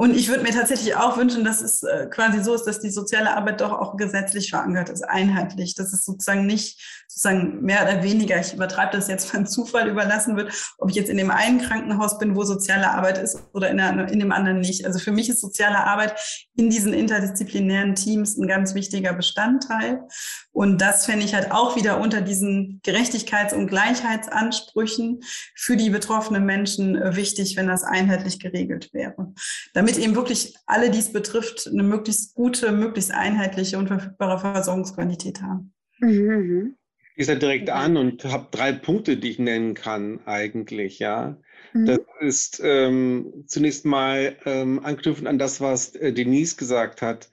[0.00, 2.88] und ich würde mir tatsächlich auch wünschen, dass es äh, quasi so ist, dass die
[2.88, 8.02] soziale Arbeit doch auch gesetzlich verankert ist, einheitlich, dass es sozusagen nicht sozusagen mehr oder
[8.02, 11.60] weniger, ich übertreibe das jetzt beim Zufall überlassen wird, ob ich jetzt in dem einen
[11.60, 14.86] Krankenhaus bin, wo soziale Arbeit ist oder in, der, in dem anderen nicht.
[14.86, 16.18] Also für mich ist soziale Arbeit
[16.56, 20.00] in diesen interdisziplinären Teams ein ganz wichtiger Bestandteil.
[20.60, 25.22] Und das fände ich halt auch wieder unter diesen Gerechtigkeits- und Gleichheitsansprüchen
[25.54, 29.32] für die betroffenen Menschen äh, wichtig, wenn das einheitlich geregelt wäre.
[29.72, 35.40] Damit eben wirklich alle, die es betrifft, eine möglichst gute, möglichst einheitliche und verfügbare Versorgungsqualität
[35.40, 35.72] haben.
[36.00, 36.76] Mhm.
[37.16, 41.38] Ich sage direkt an und habe drei Punkte, die ich nennen kann eigentlich, ja.
[41.72, 41.86] Mhm.
[41.86, 47.30] Das ist ähm, zunächst mal ähm, anknüpfend an das, was äh, Denise gesagt hat.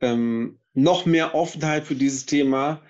[0.00, 2.82] Ähm, noch mehr Offenheit für dieses Thema,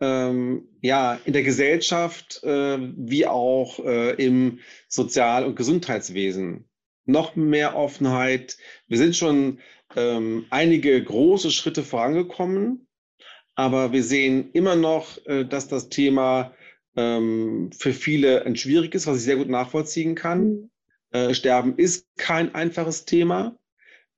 [0.00, 6.68] ähm, ja, in der Gesellschaft äh, wie auch äh, im Sozial- und Gesundheitswesen.
[7.04, 8.56] Noch mehr Offenheit.
[8.86, 9.58] Wir sind schon
[9.96, 12.86] ähm, einige große Schritte vorangekommen,
[13.56, 16.54] aber wir sehen immer noch, äh, dass das Thema
[16.96, 20.70] ähm, für viele ein schwieriges, was ich sehr gut nachvollziehen kann.
[21.10, 23.56] Äh, Sterben ist kein einfaches Thema.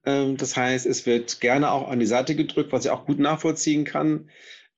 [0.06, 3.18] Ähm, das heißt, es wird gerne auch an die Seite gedrückt, was ich auch gut
[3.18, 4.30] nachvollziehen kann.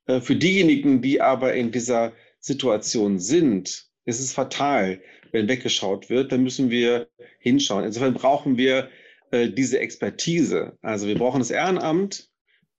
[0.05, 5.01] Äh, für diejenigen, die aber in dieser Situation sind, ist es fatal,
[5.31, 6.31] wenn weggeschaut wird.
[6.31, 7.09] Dann müssen wir
[7.39, 7.83] hinschauen.
[7.83, 8.89] Insofern brauchen wir
[9.31, 10.77] äh, diese Expertise.
[10.81, 12.29] Also wir brauchen das Ehrenamt,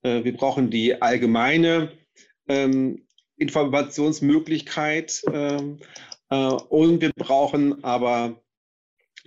[0.02, 1.92] äh, wir brauchen die allgemeine
[2.48, 5.78] ähm, Informationsmöglichkeit ähm,
[6.30, 8.40] äh, und wir brauchen aber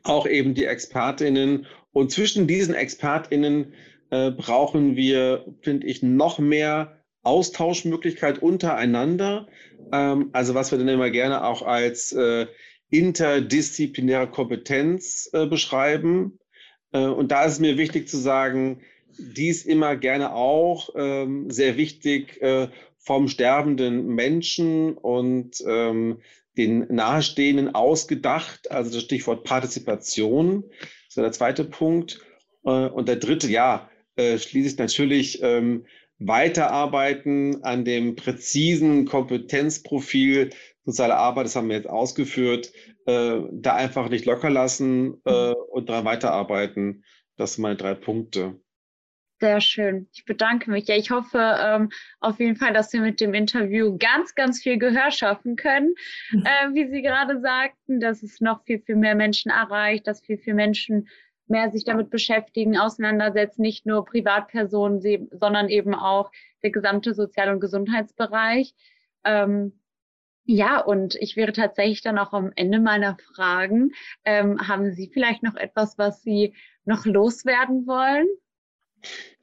[0.04, 1.68] auch eben die Expertinnen.
[1.94, 3.74] Und zwischen diesen Expertinnen
[4.10, 9.48] äh, brauchen wir, finde ich, noch mehr Austauschmöglichkeit untereinander.
[9.92, 12.48] Ähm, also was wir dann immer gerne auch als äh,
[12.90, 16.40] interdisziplinäre Kompetenz äh, beschreiben.
[16.92, 18.82] Äh, und da ist es mir wichtig zu sagen,
[19.18, 26.20] dies immer gerne auch ähm, sehr wichtig äh, vom sterbenden Menschen und ähm,
[26.58, 30.66] den Nahestehenden ausgedacht, also das Stichwort Partizipation,
[31.12, 32.22] das ist der zweite Punkt.
[32.64, 35.86] Äh, und der dritte, ja, äh, schließlich natürlich ähm,
[36.20, 40.52] weiterarbeiten an dem präzisen Kompetenzprofil
[40.86, 42.72] soziale Arbeit, das haben wir jetzt ausgeführt,
[43.06, 47.04] äh, da einfach nicht locker lassen und daran weiterarbeiten.
[47.38, 48.60] Das sind meine drei Punkte.
[49.42, 50.08] Sehr schön.
[50.14, 50.88] Ich bedanke mich.
[50.88, 51.90] Ja, ich hoffe ähm,
[52.20, 55.96] auf jeden Fall, dass wir mit dem Interview ganz, ganz viel Gehör schaffen können.
[56.30, 56.46] Mhm.
[56.46, 60.38] Äh, wie Sie gerade sagten, dass es noch viel, viel mehr Menschen erreicht, dass viel,
[60.38, 61.10] viel Menschen
[61.48, 66.32] mehr sich damit beschäftigen, auseinandersetzen, nicht nur Privatpersonen, sondern eben auch
[66.62, 68.76] der gesamte Sozial- und Gesundheitsbereich.
[69.24, 69.74] Ähm,
[70.46, 73.94] ja, und ich wäre tatsächlich dann auch am Ende meiner Fragen.
[74.24, 76.54] Ähm, haben Sie vielleicht noch etwas, was Sie
[76.86, 78.28] noch loswerden wollen?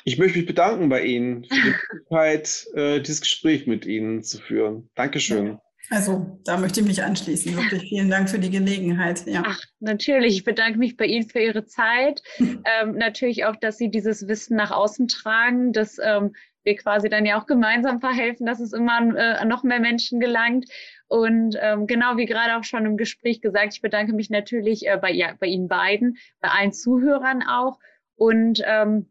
[0.05, 4.39] Ich möchte mich bedanken bei Ihnen für die Möglichkeit, äh, dieses Gespräch mit Ihnen zu
[4.39, 4.89] führen.
[4.95, 5.59] Dankeschön.
[5.91, 7.57] Also, da möchte ich mich anschließen.
[7.57, 9.27] Wirklich vielen Dank für die Gelegenheit.
[9.27, 9.43] Ja.
[9.47, 10.37] Ach, natürlich.
[10.37, 12.23] Ich bedanke mich bei Ihnen für Ihre Zeit.
[12.39, 17.25] ähm, natürlich auch, dass Sie dieses Wissen nach außen tragen, dass ähm, wir quasi dann
[17.25, 20.67] ja auch gemeinsam verhelfen, dass es immer äh, noch mehr Menschen gelangt.
[21.07, 24.99] Und ähm, genau wie gerade auch schon im Gespräch gesagt, ich bedanke mich natürlich äh,
[25.01, 27.79] bei, ja, bei Ihnen beiden, bei allen Zuhörern auch.
[28.15, 29.07] Und ähm,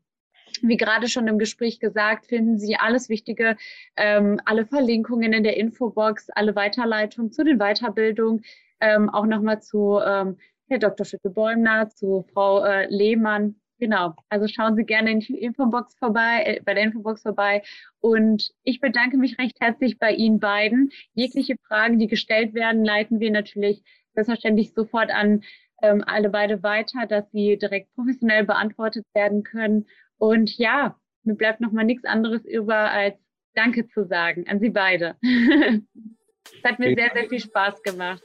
[0.63, 3.57] wie gerade schon im Gespräch gesagt, finden Sie alles Wichtige,
[3.95, 8.43] ähm, alle Verlinkungen in der Infobox, alle Weiterleitungen zu den Weiterbildungen,
[8.79, 10.37] ähm, auch nochmal zu ähm,
[10.69, 11.05] Herr Dr.
[11.05, 13.55] Schütte-Bäumner, zu Frau äh, Lehmann.
[13.79, 17.63] Genau, also schauen Sie gerne in die Infobox vorbei, äh, bei der Infobox vorbei.
[17.99, 20.91] Und ich bedanke mich recht herzlich bei Ihnen beiden.
[21.13, 23.83] Jegliche Fragen, die gestellt werden, leiten wir natürlich
[24.13, 25.41] selbstverständlich sofort an
[25.81, 29.85] ähm, alle beide weiter, dass sie direkt professionell beantwortet werden können.
[30.17, 33.15] Und ja, mir bleibt noch mal nichts anderes über, als
[33.55, 35.15] Danke zu sagen an Sie beide.
[35.21, 38.21] Es hat mir sehr, sehr viel Spaß gemacht.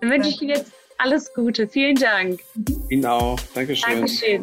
[0.00, 1.68] Dann wünsche ich Ihnen jetzt alles Gute.
[1.68, 2.40] Vielen Dank.
[2.90, 3.38] Ihnen auch.
[3.54, 3.94] Dankeschön.
[3.94, 4.42] Dankeschön.